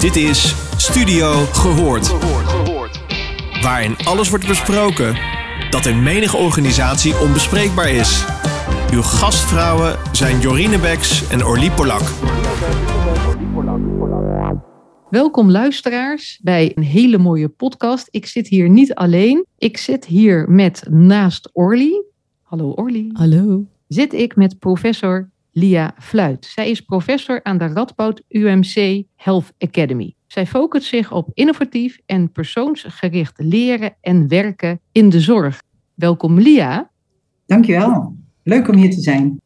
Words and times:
Dit 0.00 0.16
is 0.16 0.54
Studio 0.76 1.32
Gehoord. 1.32 2.08
Waarin 3.62 3.96
alles 4.04 4.30
wordt 4.30 4.46
besproken 4.46 5.16
dat 5.70 5.86
in 5.86 6.02
menige 6.02 6.36
organisatie 6.36 7.18
onbespreekbaar 7.18 7.90
is. 7.90 8.24
Uw 8.92 9.02
gastvrouwen 9.02 9.96
zijn 10.12 10.40
Jorine 10.40 10.78
Beks 10.78 11.28
en 11.28 11.44
Orlie 11.44 11.70
Polak. 11.70 12.02
Welkom 15.10 15.50
luisteraars 15.50 16.40
bij 16.42 16.72
een 16.74 16.82
hele 16.82 17.18
mooie 17.18 17.48
podcast. 17.48 18.08
Ik 18.10 18.26
zit 18.26 18.48
hier 18.48 18.68
niet 18.68 18.94
alleen. 18.94 19.46
Ik 19.56 19.76
zit 19.76 20.04
hier 20.04 20.50
met 20.50 20.86
naast 20.90 21.50
Orly. 21.52 22.04
Hallo 22.42 22.70
Orly. 22.70 23.10
Hallo. 23.12 23.64
Zit 23.88 24.12
ik 24.12 24.36
met 24.36 24.58
professor 24.58 25.30
Lia 25.58 25.94
Fluit. 25.98 26.44
Zij 26.44 26.70
is 26.70 26.80
professor 26.80 27.40
aan 27.42 27.58
de 27.58 27.66
Radboud 27.66 28.22
UMC 28.28 29.04
Health 29.16 29.52
Academy. 29.58 30.14
Zij 30.26 30.46
focust 30.46 30.88
zich 30.88 31.12
op 31.12 31.30
innovatief 31.34 31.98
en 32.06 32.32
persoonsgericht 32.32 33.32
leren 33.36 33.96
en 34.00 34.28
werken 34.28 34.80
in 34.92 35.08
de 35.08 35.20
zorg. 35.20 35.62
Welkom 35.94 36.38
Lia. 36.38 36.90
Dankjewel. 37.46 38.16
Leuk 38.42 38.68
om 38.68 38.76
hier 38.76 38.90
te 38.90 39.00
zijn. 39.00 39.40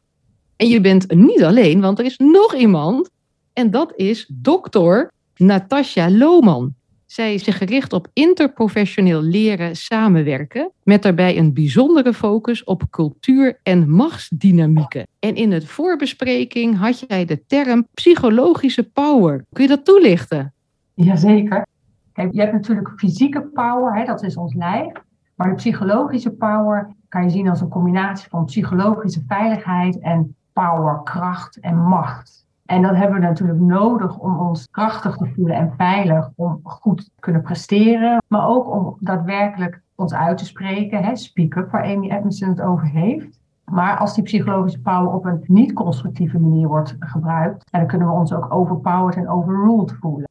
En 0.56 0.69
je 0.69 0.80
bent 0.80 1.15
niet 1.15 1.43
alleen, 1.43 1.80
want 1.80 1.98
er 1.98 2.05
is 2.05 2.17
nog 2.17 2.55
iemand. 2.55 3.11
En 3.53 3.70
dat 3.70 3.92
is 3.97 4.31
dokter 4.33 5.12
Natasja 5.37 6.11
Lohman. 6.11 6.75
Zij 7.12 7.34
is 7.34 7.45
zich 7.45 7.59
gericht 7.59 7.93
op 7.93 8.09
interprofessioneel 8.12 9.23
leren 9.23 9.77
samenwerken, 9.77 10.70
met 10.83 11.03
daarbij 11.03 11.39
een 11.39 11.53
bijzondere 11.55 12.15
focus 12.15 12.65
op 12.65 12.83
cultuur 12.91 13.59
en 13.62 13.91
machtsdynamieken. 13.91 15.07
En 15.19 15.34
in 15.34 15.51
de 15.51 15.67
voorbespreking 15.67 16.79
had 16.79 17.05
jij 17.09 17.25
de 17.25 17.47
term 17.47 17.87
psychologische 17.95 18.91
power. 18.91 19.45
Kun 19.53 19.62
je 19.62 19.69
dat 19.69 19.84
toelichten? 19.84 20.53
Jazeker. 20.95 21.67
Kijk, 22.12 22.33
je 22.33 22.41
hebt 22.41 22.53
natuurlijk 22.53 22.92
fysieke 22.97 23.42
power, 23.42 23.94
hè, 23.94 24.05
dat 24.05 24.22
is 24.22 24.37
ons 24.37 24.55
lijf. 24.55 24.92
Maar 25.34 25.48
de 25.48 25.55
psychologische 25.55 26.31
power 26.31 26.94
kan 27.09 27.25
je 27.25 27.31
zien 27.31 27.48
als 27.48 27.61
een 27.61 27.69
combinatie 27.69 28.28
van 28.28 28.44
psychologische 28.44 29.22
veiligheid 29.27 29.98
en 30.00 30.37
power, 30.53 31.00
kracht 31.03 31.61
en 31.61 31.77
macht. 31.77 32.42
En 32.73 32.83
dat 32.83 32.97
hebben 32.97 33.20
we 33.20 33.27
natuurlijk 33.27 33.61
nodig 33.61 34.19
om 34.19 34.39
ons 34.39 34.69
krachtig 34.70 35.17
te 35.17 35.27
voelen 35.34 35.56
en 35.56 35.73
veilig 35.77 36.31
om 36.34 36.61
goed 36.62 37.05
te 37.05 37.11
kunnen 37.20 37.42
presteren. 37.42 38.23
Maar 38.28 38.48
ook 38.48 38.70
om 38.70 38.97
daadwerkelijk 39.01 39.83
ons 39.95 40.15
uit 40.15 40.39
te 40.39 40.45
spreken. 40.45 41.05
Hè, 41.05 41.17
speak 41.17 41.55
up, 41.55 41.70
waar 41.70 41.84
Amy 41.84 42.11
Edmondson 42.11 42.48
het 42.48 42.61
over 42.61 42.89
heeft. 42.89 43.41
Maar 43.65 43.97
als 43.97 44.15
die 44.15 44.25
psychologische 44.25 44.81
power 44.81 45.12
op 45.12 45.25
een 45.25 45.45
niet-constructieve 45.47 46.39
manier 46.39 46.69
wordt 46.69 46.97
gebruikt, 46.98 47.65
dan 47.70 47.87
kunnen 47.87 48.09
we 48.09 48.15
ons 48.15 48.33
ook 48.33 48.55
overpowered 48.55 49.17
en 49.17 49.28
overruled 49.28 49.97
voelen. 50.00 50.28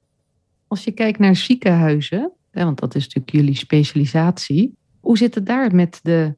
Als 0.67 0.84
je 0.84 0.92
kijkt 0.92 1.19
naar 1.19 1.36
ziekenhuizen, 1.36 2.31
want 2.52 2.80
dat 2.80 2.95
is 2.95 3.03
natuurlijk 3.03 3.31
jullie 3.31 3.56
specialisatie, 3.56 4.78
hoe 5.00 5.17
zit 5.17 5.36
het 5.36 5.45
daar 5.45 5.75
met 5.75 6.00
de, 6.03 6.36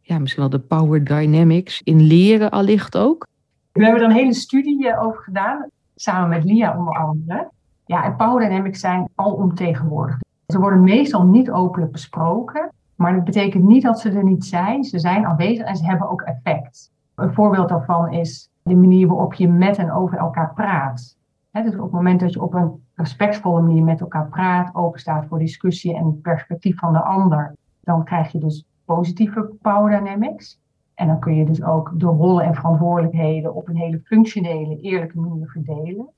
ja, 0.00 0.18
misschien 0.18 0.42
wel 0.42 0.50
de 0.50 0.66
power 0.66 1.04
dynamics 1.04 1.80
in 1.84 2.00
leren 2.00 2.50
allicht 2.50 2.96
ook? 2.96 3.28
We 3.72 3.84
hebben 3.84 4.02
er 4.02 4.08
een 4.08 4.14
hele 4.14 4.34
studie 4.34 4.88
eh, 4.88 5.02
over 5.02 5.22
gedaan, 5.22 5.66
samen 5.94 6.28
met 6.28 6.44
Lia 6.44 6.78
onder 6.78 6.94
andere. 6.94 7.50
Ja, 7.86 8.04
en 8.04 8.16
power 8.16 8.48
dynamics 8.48 8.80
zijn 8.80 9.08
alomtegenwoordig. 9.14 10.18
Ze 10.46 10.58
worden 10.58 10.82
meestal 10.82 11.24
niet 11.24 11.50
openlijk 11.50 11.92
besproken, 11.92 12.72
maar 12.94 13.14
dat 13.14 13.24
betekent 13.24 13.64
niet 13.64 13.82
dat 13.82 14.00
ze 14.00 14.10
er 14.10 14.24
niet 14.24 14.44
zijn. 14.44 14.84
Ze 14.84 14.98
zijn 14.98 15.26
aanwezig 15.26 15.66
en 15.66 15.76
ze 15.76 15.84
hebben 15.84 16.10
ook 16.10 16.22
effect. 16.22 16.90
Een 17.14 17.34
voorbeeld 17.34 17.68
daarvan 17.68 18.12
is 18.12 18.50
de 18.62 18.76
manier 18.76 19.06
waarop 19.06 19.34
je 19.34 19.48
met 19.48 19.78
en 19.78 19.92
over 19.92 20.18
elkaar 20.18 20.52
praat. 20.54 21.16
dus 21.52 21.74
op 21.74 21.82
het 21.82 21.90
moment 21.90 22.20
dat 22.20 22.32
je 22.32 22.42
op 22.42 22.54
een 22.54 22.84
respectvolle 22.94 23.62
manier 23.62 23.84
met 23.84 24.00
elkaar 24.00 24.28
praat, 24.28 24.74
open 24.74 25.00
staat 25.00 25.26
voor 25.26 25.38
discussie 25.38 25.96
en 25.96 26.20
perspectief 26.20 26.78
van 26.78 26.92
de 26.92 27.02
ander, 27.02 27.54
dan 27.80 28.04
krijg 28.04 28.32
je 28.32 28.38
dus 28.38 28.64
positieve 28.84 29.50
power 29.62 29.98
dynamics. 29.98 30.58
En 31.00 31.06
dan 31.06 31.18
kun 31.18 31.34
je 31.34 31.44
dus 31.44 31.62
ook 31.62 31.92
de 31.94 32.06
rollen 32.06 32.44
en 32.44 32.54
verantwoordelijkheden 32.54 33.54
op 33.54 33.68
een 33.68 33.76
hele 33.76 34.00
functionele, 34.04 34.80
eerlijke 34.80 35.20
manier 35.20 35.48
verdelen. 35.48 36.08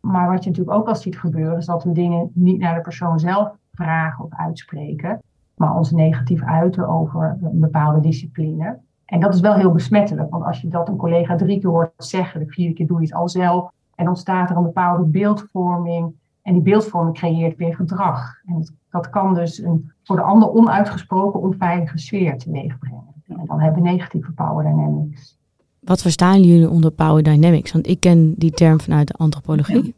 Maar 0.00 0.30
wat 0.30 0.44
je 0.44 0.50
natuurlijk 0.50 0.76
ook 0.76 0.84
wel 0.84 0.94
ziet 0.94 1.18
gebeuren, 1.18 1.56
is 1.56 1.66
dat 1.66 1.84
we 1.84 1.92
dingen 1.92 2.30
niet 2.34 2.58
naar 2.58 2.74
de 2.74 2.80
persoon 2.80 3.18
zelf 3.18 3.50
vragen 3.72 4.24
of 4.24 4.30
uitspreken, 4.34 5.22
maar 5.54 5.76
ons 5.76 5.90
negatief 5.90 6.42
uiten 6.42 6.88
over 6.88 7.38
een 7.42 7.60
bepaalde 7.60 8.00
discipline. 8.00 8.78
En 9.04 9.20
dat 9.20 9.34
is 9.34 9.40
wel 9.40 9.54
heel 9.54 9.72
besmettelijk, 9.72 10.30
want 10.30 10.44
als 10.44 10.60
je 10.60 10.68
dat 10.68 10.88
een 10.88 10.96
collega 10.96 11.36
drie 11.36 11.60
keer 11.60 11.70
hoort 11.70 11.92
zeggen, 11.96 12.40
de 12.40 12.52
vierde 12.52 12.74
keer 12.74 12.86
doe 12.86 13.00
je 13.00 13.06
het 13.06 13.14
al 13.14 13.28
zelf, 13.28 13.70
en 13.94 14.08
ontstaat 14.08 14.50
er 14.50 14.56
een 14.56 14.62
bepaalde 14.62 15.04
beeldvorming. 15.04 16.14
En 16.42 16.52
die 16.52 16.62
beeldvorming 16.62 17.16
creëert 17.16 17.56
weer 17.56 17.74
gedrag. 17.74 18.34
En 18.46 18.74
dat 18.90 19.10
kan 19.10 19.34
dus 19.34 19.58
een 19.58 19.92
voor 20.02 20.16
de 20.16 20.22
ander 20.22 20.50
onuitgesproken 20.50 21.40
onveilige 21.40 21.98
sfeer 21.98 22.38
teweegbrengen. 22.38 23.17
En 23.28 23.46
dan 23.46 23.60
hebben 23.60 23.82
we 23.82 23.88
negatieve 23.88 24.32
power 24.32 24.64
dynamics. 24.64 25.38
Wat 25.80 26.02
verstaan 26.02 26.42
jullie 26.42 26.70
onder 26.70 26.90
power 26.90 27.22
dynamics? 27.22 27.72
Want 27.72 27.86
ik 27.86 28.00
ken 28.00 28.34
die 28.36 28.50
term 28.50 28.80
vanuit 28.80 29.06
de 29.06 29.14
antropologie. 29.14 29.94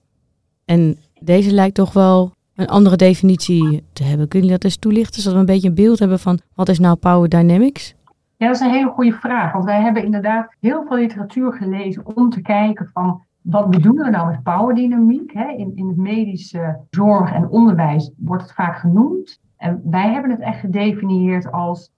En 0.65 0.97
deze 1.21 1.53
lijkt 1.53 1.75
toch 1.75 1.93
wel 1.93 2.33
een 2.55 2.67
andere 2.67 2.97
definitie 2.97 3.85
te 3.93 4.03
hebben. 4.03 4.29
Kunnen 4.29 4.49
jullie 4.49 4.63
dat 4.63 4.65
eens 4.65 4.77
toelichten, 4.77 5.23
zodat 5.23 5.35
we 5.35 5.41
een 5.41 5.55
beetje 5.55 5.69
een 5.69 5.75
beeld 5.75 5.99
hebben 5.99 6.19
van 6.19 6.41
wat 6.55 6.69
is 6.69 6.79
nou 6.79 6.97
power 6.97 7.29
dynamics? 7.29 7.95
Ja, 8.37 8.47
dat 8.47 8.55
is 8.55 8.61
een 8.61 8.71
hele 8.71 8.91
goede 8.91 9.13
vraag. 9.13 9.53
Want 9.53 9.65
wij 9.65 9.81
hebben 9.81 10.05
inderdaad 10.05 10.57
heel 10.61 10.85
veel 10.87 10.97
literatuur 10.97 11.53
gelezen 11.53 12.17
om 12.17 12.31
te 12.31 12.41
kijken 12.41 12.91
van 12.93 13.23
wat 13.41 13.71
bedoelen 13.71 14.05
we 14.05 14.11
nou 14.11 14.31
met 14.31 14.43
powerdynamiek? 14.43 15.33
In, 15.33 15.73
in 15.75 15.89
het 15.89 15.97
medische 15.97 16.79
zorg 16.91 17.33
en 17.33 17.49
onderwijs 17.49 18.11
wordt 18.17 18.43
het 18.43 18.53
vaak 18.53 18.77
genoemd. 18.77 19.41
En 19.57 19.81
wij 19.85 20.13
hebben 20.13 20.31
het 20.31 20.41
echt 20.41 20.61
gedefinieerd 20.61 21.53
als 21.53 21.91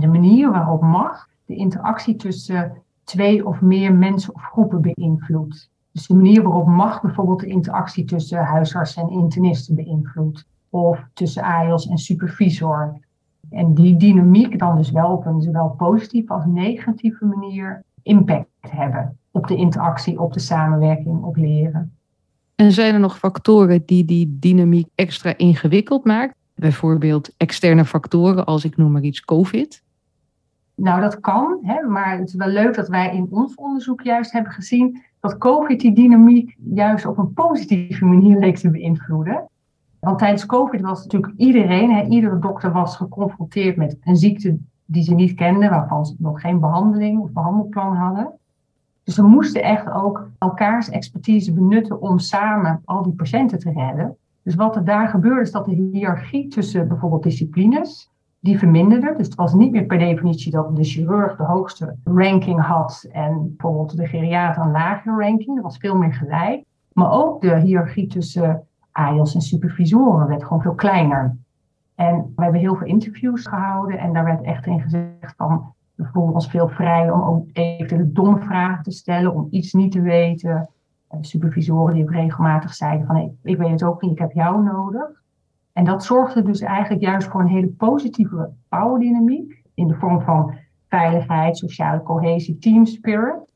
de 0.00 0.06
manier 0.06 0.50
waarop 0.50 0.82
macht 0.82 1.28
de 1.44 1.54
interactie 1.54 2.16
tussen 2.16 2.72
twee 3.04 3.46
of 3.46 3.60
meer 3.60 3.94
mensen 3.94 4.34
of 4.34 4.42
groepen 4.42 4.80
beïnvloedt. 4.80 5.70
Dus 5.92 6.06
de 6.06 6.14
manier 6.14 6.42
waarop 6.42 6.66
macht 6.66 7.02
bijvoorbeeld 7.02 7.40
de 7.40 7.46
interactie 7.46 8.04
tussen 8.04 8.38
huisartsen 8.38 9.02
en 9.02 9.10
internisten 9.10 9.74
beïnvloedt. 9.74 10.46
Of 10.70 11.04
tussen 11.12 11.42
AIOS 11.42 11.88
en 11.88 11.98
supervisor. 11.98 12.98
En 13.50 13.74
die 13.74 13.96
dynamiek 13.96 14.58
dan 14.58 14.76
dus 14.76 14.90
wel 14.90 15.12
op 15.12 15.26
een 15.26 15.42
zowel 15.42 15.68
positieve 15.68 16.32
als 16.32 16.44
negatieve 16.46 17.24
manier 17.24 17.82
impact 18.02 18.46
hebben 18.60 19.18
op 19.30 19.46
de 19.46 19.56
interactie, 19.56 20.20
op 20.20 20.32
de 20.32 20.40
samenwerking, 20.40 21.22
op 21.22 21.36
leren. 21.36 21.92
En 22.54 22.72
zijn 22.72 22.94
er 22.94 23.00
nog 23.00 23.18
factoren 23.18 23.82
die 23.86 24.04
die 24.04 24.36
dynamiek 24.40 24.88
extra 24.94 25.36
ingewikkeld 25.36 26.04
maakt? 26.04 26.34
Bijvoorbeeld 26.54 27.34
externe 27.36 27.84
factoren 27.84 28.46
als 28.46 28.64
ik 28.64 28.76
noem 28.76 28.92
maar 28.92 29.02
iets 29.02 29.24
COVID. 29.24 29.82
Nou, 30.80 31.00
dat 31.00 31.20
kan, 31.20 31.58
hè, 31.62 31.82
maar 31.82 32.18
het 32.18 32.28
is 32.28 32.34
wel 32.34 32.48
leuk 32.48 32.74
dat 32.74 32.88
wij 32.88 33.14
in 33.14 33.26
ons 33.30 33.54
onderzoek 33.54 34.02
juist 34.02 34.32
hebben 34.32 34.52
gezien 34.52 35.02
dat 35.20 35.38
COVID 35.38 35.80
die 35.80 35.94
dynamiek 35.94 36.56
juist 36.74 37.06
op 37.06 37.18
een 37.18 37.32
positieve 37.32 38.04
manier 38.04 38.38
leek 38.38 38.56
te 38.56 38.70
beïnvloeden. 38.70 39.48
Want 40.00 40.18
tijdens 40.18 40.46
COVID 40.46 40.80
was 40.80 41.02
natuurlijk 41.02 41.32
iedereen, 41.36 41.92
hè, 41.92 42.02
iedere 42.04 42.38
dokter 42.38 42.72
was 42.72 42.96
geconfronteerd 42.96 43.76
met 43.76 43.96
een 44.04 44.16
ziekte 44.16 44.58
die 44.84 45.02
ze 45.02 45.14
niet 45.14 45.34
kenden, 45.34 45.70
waarvan 45.70 46.06
ze 46.06 46.14
nog 46.18 46.40
geen 46.40 46.60
behandeling 46.60 47.20
of 47.20 47.30
behandelplan 47.30 47.96
hadden. 47.96 48.30
Dus 49.04 49.16
we 49.16 49.22
moesten 49.22 49.62
echt 49.62 49.90
ook 49.90 50.28
elkaars 50.38 50.90
expertise 50.90 51.52
benutten 51.52 52.00
om 52.00 52.18
samen 52.18 52.82
al 52.84 53.02
die 53.02 53.14
patiënten 53.14 53.58
te 53.58 53.70
redden. 53.70 54.16
Dus 54.42 54.54
wat 54.54 54.76
er 54.76 54.84
daar 54.84 55.08
gebeurde 55.08 55.40
is 55.40 55.52
dat 55.52 55.64
de 55.64 55.88
hiërarchie 55.92 56.48
tussen 56.48 56.88
bijvoorbeeld 56.88 57.22
disciplines, 57.22 58.10
die 58.40 58.58
verminderde. 58.58 59.14
Dus 59.16 59.26
het 59.26 59.34
was 59.34 59.54
niet 59.54 59.72
meer 59.72 59.84
per 59.84 59.98
definitie 59.98 60.52
dat 60.52 60.76
de 60.76 60.84
chirurg 60.84 61.36
de 61.36 61.44
hoogste 61.44 61.96
ranking 62.04 62.60
had 62.60 63.06
en 63.12 63.54
bijvoorbeeld 63.56 63.96
de 63.96 64.06
geriater 64.06 64.62
een 64.62 64.70
lagere 64.70 65.16
ranking. 65.16 65.54
Dat 65.54 65.64
was 65.64 65.78
veel 65.78 65.96
meer 65.96 66.14
gelijk. 66.14 66.64
Maar 66.92 67.10
ook 67.10 67.40
de 67.40 67.56
hiërarchie 67.56 68.06
tussen 68.06 68.66
AIOS 68.92 69.34
en 69.34 69.40
supervisoren 69.40 70.28
werd 70.28 70.44
gewoon 70.44 70.62
veel 70.62 70.74
kleiner. 70.74 71.36
En 71.94 72.32
we 72.36 72.42
hebben 72.42 72.60
heel 72.60 72.76
veel 72.76 72.86
interviews 72.86 73.46
gehouden 73.46 73.98
en 73.98 74.12
daar 74.12 74.24
werd 74.24 74.42
echt 74.42 74.66
in 74.66 74.80
gezegd 74.80 75.34
van 75.36 75.74
we 75.94 76.04
voelen 76.04 76.34
ons 76.34 76.48
veel 76.48 76.68
vrij 76.68 77.10
om 77.10 77.22
ook 77.22 77.46
even 77.52 78.14
domme 78.14 78.38
vragen 78.38 78.82
te 78.82 78.90
stellen, 78.90 79.34
om 79.34 79.46
iets 79.50 79.72
niet 79.72 79.92
te 79.92 80.00
weten. 80.00 80.68
Supervisoren 81.20 81.94
die 81.94 82.02
ook 82.02 82.12
regelmatig 82.12 82.74
zeiden 82.74 83.06
van 83.06 83.36
ik 83.42 83.56
weet 83.56 83.70
het 83.70 83.82
ook 83.82 84.02
niet, 84.02 84.12
ik 84.12 84.18
heb 84.18 84.32
jou 84.32 84.62
nodig. 84.62 85.22
En 85.78 85.84
dat 85.84 86.04
zorgde 86.04 86.42
dus 86.42 86.60
eigenlijk 86.60 87.02
juist 87.02 87.28
voor 87.28 87.40
een 87.40 87.48
hele 87.48 87.66
positieve 87.66 88.50
powerdynamiek 88.68 89.62
in 89.74 89.86
de 89.86 89.94
vorm 89.94 90.20
van 90.20 90.54
veiligheid, 90.88 91.56
sociale 91.56 92.02
cohesie, 92.02 92.58
team 92.58 92.86
spirit. 92.86 93.52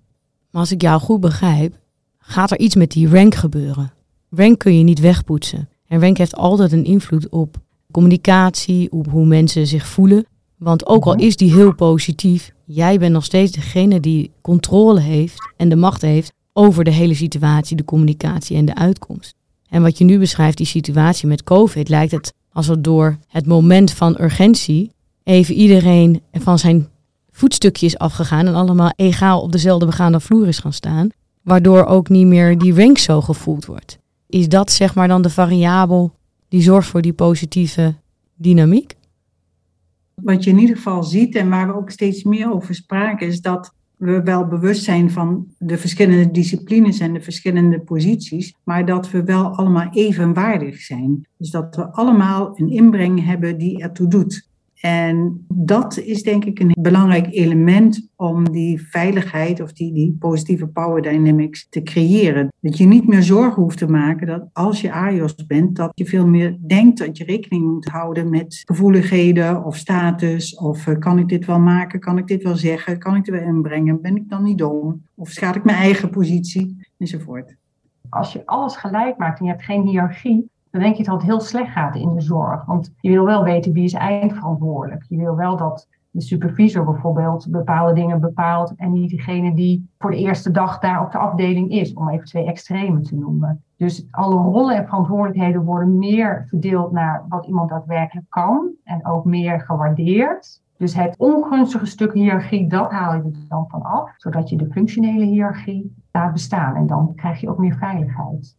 Maar 0.51 0.61
als 0.61 0.73
ik 0.73 0.83
jou 0.83 1.01
goed 1.01 1.21
begrijp, 1.21 1.79
gaat 2.19 2.51
er 2.51 2.59
iets 2.59 2.75
met 2.75 2.91
die 2.91 3.09
rank 3.09 3.35
gebeuren. 3.35 3.93
Rank 4.31 4.59
kun 4.59 4.79
je 4.79 4.85
niet 4.85 5.01
wegpoetsen. 5.01 5.69
En 5.87 6.01
rank 6.01 6.17
heeft 6.17 6.37
altijd 6.37 6.73
een 6.73 6.85
invloed 6.85 7.29
op 7.29 7.57
communicatie, 7.91 8.93
op 8.93 9.07
hoe 9.07 9.27
mensen 9.27 9.67
zich 9.67 9.87
voelen. 9.87 10.27
Want 10.57 10.87
ook 10.87 11.05
al 11.05 11.15
mhm. 11.15 11.23
is 11.23 11.37
die 11.37 11.53
heel 11.53 11.75
positief, 11.75 12.53
jij 12.65 12.99
bent 12.99 13.13
nog 13.13 13.25
steeds 13.25 13.53
degene 13.53 14.01
die 14.01 14.33
controle 14.41 15.01
heeft 15.01 15.53
en 15.57 15.69
de 15.69 15.77
macht 15.77 16.03
heeft 16.03 16.33
over 16.53 16.85
de 16.85 16.91
hele 16.91 17.15
situatie, 17.15 17.77
de 17.77 17.85
communicatie 17.85 18.57
en 18.57 18.65
de 18.65 18.75
uitkomst. 18.75 19.35
En 19.73 19.83
wat 19.83 19.99
je 19.99 20.05
nu 20.05 20.19
beschrijft, 20.19 20.57
die 20.57 20.67
situatie 20.67 21.29
met 21.29 21.43
COVID, 21.43 21.89
lijkt 21.89 22.13
het 22.13 22.35
alsof 22.53 22.77
door 22.77 23.19
het 23.29 23.47
moment 23.47 23.93
van 23.93 24.21
urgentie 24.21 24.93
even 25.23 25.55
iedereen 25.55 26.23
van 26.33 26.59
zijn 26.59 26.89
voetstukje 27.31 27.87
is 27.87 27.99
afgegaan 27.99 28.47
en 28.47 28.55
allemaal 28.55 28.93
egaal 28.97 29.43
op 29.43 29.53
dezelfde 29.53 29.87
begaande 29.87 30.21
vloer 30.21 30.49
is 30.49 30.59
gaan 30.59 30.73
staan, 30.73 31.09
waardoor 31.43 31.85
ook 31.85 32.09
niet 32.09 32.27
meer 32.27 32.59
die 32.59 32.75
rank 32.75 32.99
zo 32.99 33.21
gevoeld 33.21 33.67
wordt. 33.67 33.99
Is 34.27 34.49
dat 34.49 34.71
zeg 34.71 34.95
maar 34.95 35.09
dan 35.09 35.23
de 35.23 35.31
variabel 35.31 36.13
die 36.49 36.63
zorgt 36.63 36.89
voor 36.89 37.03
die 37.03 37.13
positieve 37.13 37.95
dynamiek? 38.35 38.95
Wat 40.15 40.45
je 40.45 40.51
in 40.51 40.59
ieder 40.59 40.77
geval 40.77 41.03
ziet 41.03 41.35
en 41.35 41.49
waar 41.49 41.67
we 41.67 41.75
ook 41.75 41.91
steeds 41.91 42.23
meer 42.23 42.53
over 42.53 42.75
spraken, 42.75 43.27
is 43.27 43.41
dat 43.41 43.73
we 44.03 44.23
wel 44.23 44.47
bewust 44.47 44.85
zijn 44.85 45.11
van 45.11 45.47
de 45.59 45.79
verschillende 45.79 46.31
disciplines 46.31 46.99
en 46.99 47.13
de 47.13 47.21
verschillende 47.21 47.81
posities, 47.81 48.55
maar 48.65 48.87
dat 48.87 49.11
we 49.11 49.25
wel 49.25 49.45
allemaal 49.45 49.89
evenwaardig 49.93 50.81
zijn. 50.81 51.27
Dus 51.39 51.51
dat 51.51 51.77
we 51.77 51.93
allemaal 51.93 52.53
een 52.55 52.71
inbreng 52.71 53.25
hebben 53.25 53.59
die 53.59 53.83
ertoe 53.83 54.09
doet. 54.09 54.51
En 54.83 55.45
dat 55.49 55.99
is 55.99 56.23
denk 56.23 56.45
ik 56.45 56.59
een 56.59 56.75
belangrijk 56.79 57.27
element 57.31 58.09
om 58.17 58.51
die 58.51 58.89
veiligheid 58.89 59.61
of 59.61 59.73
die, 59.73 59.93
die 59.93 60.17
positieve 60.19 60.67
power 60.67 61.03
dynamics 61.03 61.67
te 61.69 61.83
creëren. 61.83 62.49
Dat 62.61 62.79
je 62.79 62.87
niet 62.87 63.09
meer 63.09 63.23
zorgen 63.23 63.63
hoeft 63.63 63.79
te 63.79 63.91
maken 63.91 64.27
dat 64.27 64.49
als 64.53 64.81
je 64.81 64.93
AIOS 64.93 65.35
bent, 65.47 65.77
dat 65.77 65.91
je 65.95 66.05
veel 66.05 66.27
meer 66.27 66.59
denkt 66.67 66.99
dat 66.99 67.17
je 67.17 67.25
rekening 67.25 67.73
moet 67.73 67.89
houden 67.89 68.31
met 68.31 68.63
gevoeligheden 68.65 69.65
of 69.65 69.77
status. 69.77 70.57
Of 70.57 70.87
uh, 70.87 70.99
kan 70.99 71.19
ik 71.19 71.29
dit 71.29 71.47
wel 71.47 71.61
maken? 71.61 72.01
Kan 72.01 72.19
ik 72.19 72.27
dit 72.27 72.43
wel 72.43 72.57
zeggen? 72.57 72.99
Kan 72.99 73.17
ik 73.17 73.27
er 73.27 73.33
wel 73.33 73.43
inbrengen? 73.43 74.01
Ben 74.01 74.17
ik 74.17 74.29
dan 74.29 74.43
niet 74.43 74.59
dom? 74.59 75.03
Of 75.15 75.31
schaad 75.31 75.57
ik 75.57 75.65
mijn 75.65 75.79
eigen 75.79 76.11
positie? 76.11 76.87
Enzovoort. 76.99 77.57
Als 78.09 78.33
je 78.33 78.47
alles 78.47 78.77
gelijk 78.77 79.19
maakt 79.19 79.39
en 79.39 79.45
je 79.45 79.51
hebt 79.51 79.65
geen 79.65 79.87
hiërarchie, 79.87 80.51
dan 80.73 80.81
denk 80.81 80.97
je 80.97 81.05
dat 81.05 81.15
het 81.15 81.23
heel 81.23 81.41
slecht 81.41 81.73
gaat 81.73 81.97
in 81.97 82.15
de 82.15 82.21
zorg. 82.21 82.65
Want 82.65 82.93
je 83.01 83.11
wil 83.11 83.25
wel 83.25 83.45
weten 83.45 83.73
wie 83.73 83.85
is 83.85 83.93
eindverantwoordelijk. 83.93 85.05
Je 85.09 85.17
wil 85.17 85.37
wel 85.37 85.57
dat 85.57 85.89
de 86.11 86.21
supervisor 86.21 86.85
bijvoorbeeld 86.85 87.51
bepaalde 87.51 87.93
dingen 87.93 88.21
bepaalt 88.21 88.75
en 88.77 88.93
niet 88.93 89.11
degene 89.11 89.55
die 89.55 89.91
voor 89.99 90.11
de 90.11 90.17
eerste 90.17 90.51
dag 90.51 90.79
daar 90.79 91.05
op 91.05 91.13
de 91.13 91.19
afdeling 91.19 91.71
is, 91.71 91.95
om 91.95 92.09
even 92.09 92.27
twee 92.27 92.47
extremen 92.47 93.03
te 93.03 93.15
noemen. 93.15 93.63
Dus 93.77 94.07
alle 94.11 94.35
rollen 94.35 94.77
en 94.77 94.85
verantwoordelijkheden 94.85 95.65
worden 95.65 95.99
meer 95.99 96.45
verdeeld 96.49 96.93
naar 96.93 97.25
wat 97.29 97.47
iemand 97.47 97.69
daadwerkelijk 97.69 98.27
kan 98.29 98.71
en 98.85 99.07
ook 99.07 99.25
meer 99.25 99.61
gewaardeerd. 99.61 100.61
Dus 100.77 100.95
het 100.95 101.15
ongunstige 101.19 101.87
stuk 101.87 102.13
hiërarchie, 102.13 102.67
dat 102.67 102.91
haal 102.91 103.15
je 103.15 103.23
er 103.23 103.49
dan 103.49 103.65
van 103.69 103.83
af, 103.83 104.15
zodat 104.17 104.49
je 104.49 104.57
de 104.57 104.71
functionele 104.71 105.25
hiërarchie 105.25 105.95
laat 106.13 106.33
bestaan. 106.33 106.75
En 106.75 106.87
dan 106.87 107.13
krijg 107.15 107.41
je 107.41 107.49
ook 107.49 107.59
meer 107.59 107.77
veiligheid. 107.77 108.57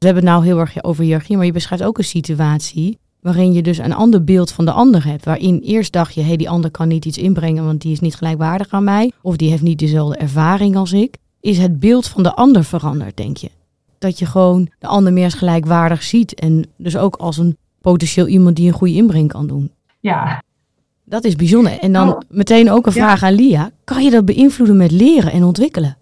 We 0.00 0.06
hebben 0.06 0.24
het 0.24 0.34
nou 0.34 0.44
heel 0.44 0.58
erg 0.58 0.84
over 0.84 1.04
hiërarchie, 1.04 1.36
maar 1.36 1.46
je 1.46 1.52
beschrijft 1.52 1.84
ook 1.84 1.98
een 1.98 2.04
situatie 2.04 2.98
waarin 3.20 3.52
je 3.52 3.62
dus 3.62 3.78
een 3.78 3.94
ander 3.94 4.24
beeld 4.24 4.52
van 4.52 4.64
de 4.64 4.72
ander 4.72 5.04
hebt. 5.04 5.24
Waarin 5.24 5.58
eerst 5.58 5.92
dacht 5.92 6.14
je, 6.14 6.20
hé, 6.20 6.26
hey, 6.26 6.36
die 6.36 6.50
ander 6.50 6.70
kan 6.70 6.88
niet 6.88 7.04
iets 7.04 7.18
inbrengen, 7.18 7.64
want 7.64 7.80
die 7.80 7.92
is 7.92 8.00
niet 8.00 8.14
gelijkwaardig 8.14 8.68
aan 8.70 8.84
mij. 8.84 9.12
Of 9.22 9.36
die 9.36 9.50
heeft 9.50 9.62
niet 9.62 9.78
dezelfde 9.78 10.16
ervaring 10.16 10.76
als 10.76 10.92
ik. 10.92 11.16
Is 11.40 11.58
het 11.58 11.80
beeld 11.80 12.06
van 12.06 12.22
de 12.22 12.34
ander 12.34 12.64
veranderd, 12.64 13.16
denk 13.16 13.36
je? 13.36 13.50
Dat 13.98 14.18
je 14.18 14.26
gewoon 14.26 14.68
de 14.78 14.86
ander 14.86 15.12
meer 15.12 15.24
als 15.24 15.34
gelijkwaardig 15.34 16.02
ziet. 16.02 16.34
En 16.34 16.64
dus 16.76 16.96
ook 16.96 17.16
als 17.16 17.38
een 17.38 17.56
potentieel 17.80 18.26
iemand 18.26 18.56
die 18.56 18.66
een 18.66 18.78
goede 18.78 18.94
inbreng 18.94 19.28
kan 19.28 19.46
doen. 19.46 19.70
Ja. 20.00 20.42
Dat 21.04 21.24
is 21.24 21.36
bijzonder. 21.36 21.78
En 21.78 21.92
dan 21.92 22.08
oh. 22.08 22.20
meteen 22.28 22.70
ook 22.70 22.86
een 22.86 22.92
vraag 22.92 23.22
aan 23.22 23.34
Lia. 23.34 23.70
Kan 23.84 24.04
je 24.04 24.10
dat 24.10 24.24
beïnvloeden 24.24 24.76
met 24.76 24.90
leren 24.90 25.32
en 25.32 25.44
ontwikkelen? 25.44 25.96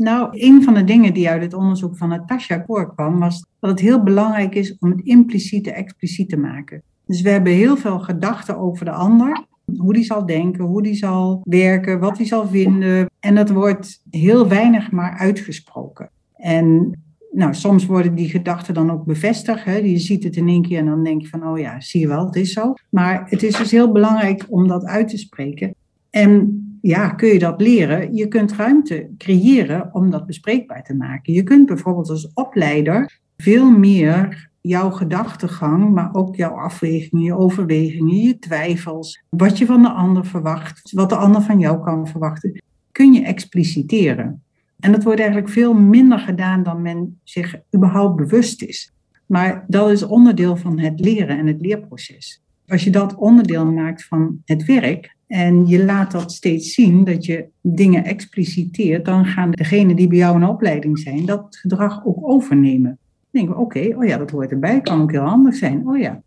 Nou, 0.00 0.28
een 0.30 0.62
van 0.62 0.74
de 0.74 0.84
dingen 0.84 1.14
die 1.14 1.28
uit 1.28 1.42
het 1.42 1.54
onderzoek 1.54 1.96
van 1.96 2.08
Natasha 2.08 2.62
voorkwam, 2.66 3.18
was 3.18 3.46
dat 3.58 3.70
het 3.70 3.80
heel 3.80 4.02
belangrijk 4.02 4.54
is 4.54 4.78
om 4.78 4.90
het 4.90 5.00
impliciete 5.00 5.72
expliciet 5.72 6.28
te 6.28 6.36
maken. 6.36 6.82
Dus 7.06 7.20
we 7.20 7.30
hebben 7.30 7.52
heel 7.52 7.76
veel 7.76 7.98
gedachten 7.98 8.58
over 8.58 8.84
de 8.84 8.90
ander, 8.90 9.44
hoe 9.76 9.92
die 9.92 10.04
zal 10.04 10.26
denken, 10.26 10.64
hoe 10.64 10.82
die 10.82 10.94
zal 10.94 11.40
werken, 11.44 12.00
wat 12.00 12.16
hij 12.16 12.26
zal 12.26 12.48
vinden. 12.48 13.10
En 13.20 13.34
dat 13.34 13.50
wordt 13.50 14.02
heel 14.10 14.48
weinig 14.48 14.90
maar 14.90 15.18
uitgesproken. 15.18 16.10
En 16.34 16.98
nou, 17.32 17.54
soms 17.54 17.86
worden 17.86 18.14
die 18.14 18.28
gedachten 18.28 18.74
dan 18.74 18.90
ook 18.90 19.04
bevestigd. 19.04 19.64
Hè? 19.64 19.76
Je 19.76 19.98
ziet 19.98 20.24
het 20.24 20.36
in 20.36 20.48
één 20.48 20.62
keer 20.62 20.78
en 20.78 20.86
dan 20.86 21.04
denk 21.04 21.20
je 21.22 21.28
van, 21.28 21.46
oh 21.46 21.58
ja, 21.58 21.80
zie 21.80 22.00
je 22.00 22.08
wel, 22.08 22.26
het 22.26 22.36
is 22.36 22.52
zo. 22.52 22.74
Maar 22.90 23.26
het 23.28 23.42
is 23.42 23.56
dus 23.56 23.70
heel 23.70 23.92
belangrijk 23.92 24.46
om 24.48 24.68
dat 24.68 24.84
uit 24.84 25.08
te 25.08 25.18
spreken. 25.18 25.74
En 26.10 26.64
ja, 26.80 27.08
kun 27.08 27.28
je 27.28 27.38
dat 27.38 27.60
leren? 27.60 28.14
Je 28.14 28.28
kunt 28.28 28.52
ruimte 28.52 29.10
creëren 29.18 29.88
om 29.92 30.10
dat 30.10 30.26
bespreekbaar 30.26 30.84
te 30.84 30.94
maken. 30.94 31.32
Je 31.32 31.42
kunt 31.42 31.66
bijvoorbeeld 31.66 32.10
als 32.10 32.32
opleider 32.34 33.20
veel 33.36 33.70
meer 33.70 34.50
jouw 34.60 34.90
gedachtegang, 34.90 35.90
maar 35.94 36.14
ook 36.14 36.36
jouw 36.36 36.50
afwegingen, 36.50 37.24
je 37.24 37.36
overwegingen, 37.36 38.16
je 38.16 38.38
twijfels, 38.38 39.22
wat 39.28 39.58
je 39.58 39.66
van 39.66 39.82
de 39.82 39.90
ander 39.90 40.26
verwacht, 40.26 40.92
wat 40.92 41.08
de 41.08 41.16
ander 41.16 41.42
van 41.42 41.58
jou 41.58 41.84
kan 41.84 42.06
verwachten, 42.06 42.62
kun 42.92 43.12
je 43.12 43.22
expliciteren. 43.22 44.42
En 44.80 44.92
dat 44.92 45.02
wordt 45.02 45.20
eigenlijk 45.20 45.50
veel 45.50 45.74
minder 45.74 46.18
gedaan 46.18 46.62
dan 46.62 46.82
men 46.82 47.20
zich 47.24 47.56
überhaupt 47.76 48.16
bewust 48.16 48.62
is. 48.62 48.92
Maar 49.26 49.64
dat 49.68 49.90
is 49.90 50.02
onderdeel 50.02 50.56
van 50.56 50.78
het 50.78 51.00
leren 51.00 51.38
en 51.38 51.46
het 51.46 51.60
leerproces. 51.60 52.42
Als 52.66 52.84
je 52.84 52.90
dat 52.90 53.14
onderdeel 53.14 53.66
maakt 53.66 54.04
van 54.04 54.42
het 54.44 54.64
werk, 54.64 55.16
en 55.30 55.66
je 55.66 55.84
laat 55.84 56.10
dat 56.10 56.32
steeds 56.32 56.74
zien, 56.74 57.04
dat 57.04 57.24
je 57.24 57.44
dingen 57.60 58.04
expliciteert, 58.04 59.04
dan 59.04 59.24
gaan 59.24 59.50
degenen 59.50 59.96
die 59.96 60.08
bij 60.08 60.18
jou 60.18 60.36
in 60.36 60.48
opleiding 60.48 60.98
zijn, 60.98 61.26
dat 61.26 61.56
gedrag 61.56 62.06
ook 62.06 62.28
overnemen. 62.28 62.98
Dan 63.00 63.28
denken 63.30 63.54
we, 63.54 63.60
oké, 63.60 63.94
oh 63.96 64.04
ja, 64.04 64.16
dat 64.16 64.30
hoort 64.30 64.50
erbij, 64.50 64.80
kan 64.80 65.02
ook 65.02 65.10
heel 65.10 65.20
handig 65.20 65.54
zijn. 65.54 65.88
Oh 65.88 65.98
ja. 65.98 66.22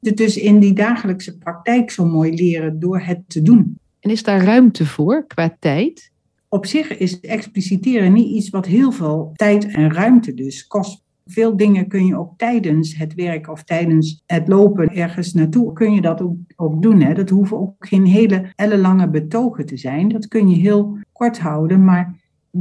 Dus 0.00 0.36
in 0.36 0.58
die 0.58 0.72
dagelijkse 0.72 1.38
praktijk 1.38 1.90
zo 1.90 2.04
mooi 2.04 2.34
leren 2.34 2.80
door 2.80 3.00
het 3.00 3.20
te 3.26 3.42
doen. 3.42 3.78
En 4.00 4.10
is 4.10 4.22
daar 4.22 4.44
ruimte 4.44 4.86
voor 4.86 5.26
qua 5.26 5.56
tijd? 5.60 6.10
Op 6.48 6.66
zich 6.66 6.98
is 6.98 7.20
expliciteren 7.20 8.12
niet 8.12 8.34
iets 8.34 8.50
wat 8.50 8.66
heel 8.66 8.92
veel 8.92 9.32
tijd 9.34 9.66
en 9.66 9.92
ruimte 9.92 10.34
dus 10.34 10.66
kost. 10.66 11.02
Veel 11.28 11.56
dingen 11.56 11.88
kun 11.88 12.06
je 12.06 12.18
ook 12.18 12.32
tijdens 12.36 12.96
het 12.96 13.14
werk 13.14 13.48
of 13.48 13.62
tijdens 13.62 14.22
het 14.26 14.48
lopen 14.48 14.94
ergens 14.94 15.32
naartoe, 15.32 15.72
kun 15.72 15.92
je 15.92 16.00
dat 16.00 16.22
ook, 16.22 16.36
ook 16.56 16.82
doen. 16.82 17.00
Hè? 17.00 17.14
Dat 17.14 17.30
hoeven 17.30 17.58
ook 17.58 17.74
geen 17.78 18.04
hele 18.04 18.52
ellenlange 18.54 19.08
betogen 19.08 19.66
te 19.66 19.76
zijn. 19.76 20.08
Dat 20.08 20.28
kun 20.28 20.48
je 20.48 20.56
heel 20.56 20.98
kort 21.12 21.38
houden, 21.38 21.84
maar 21.84 22.14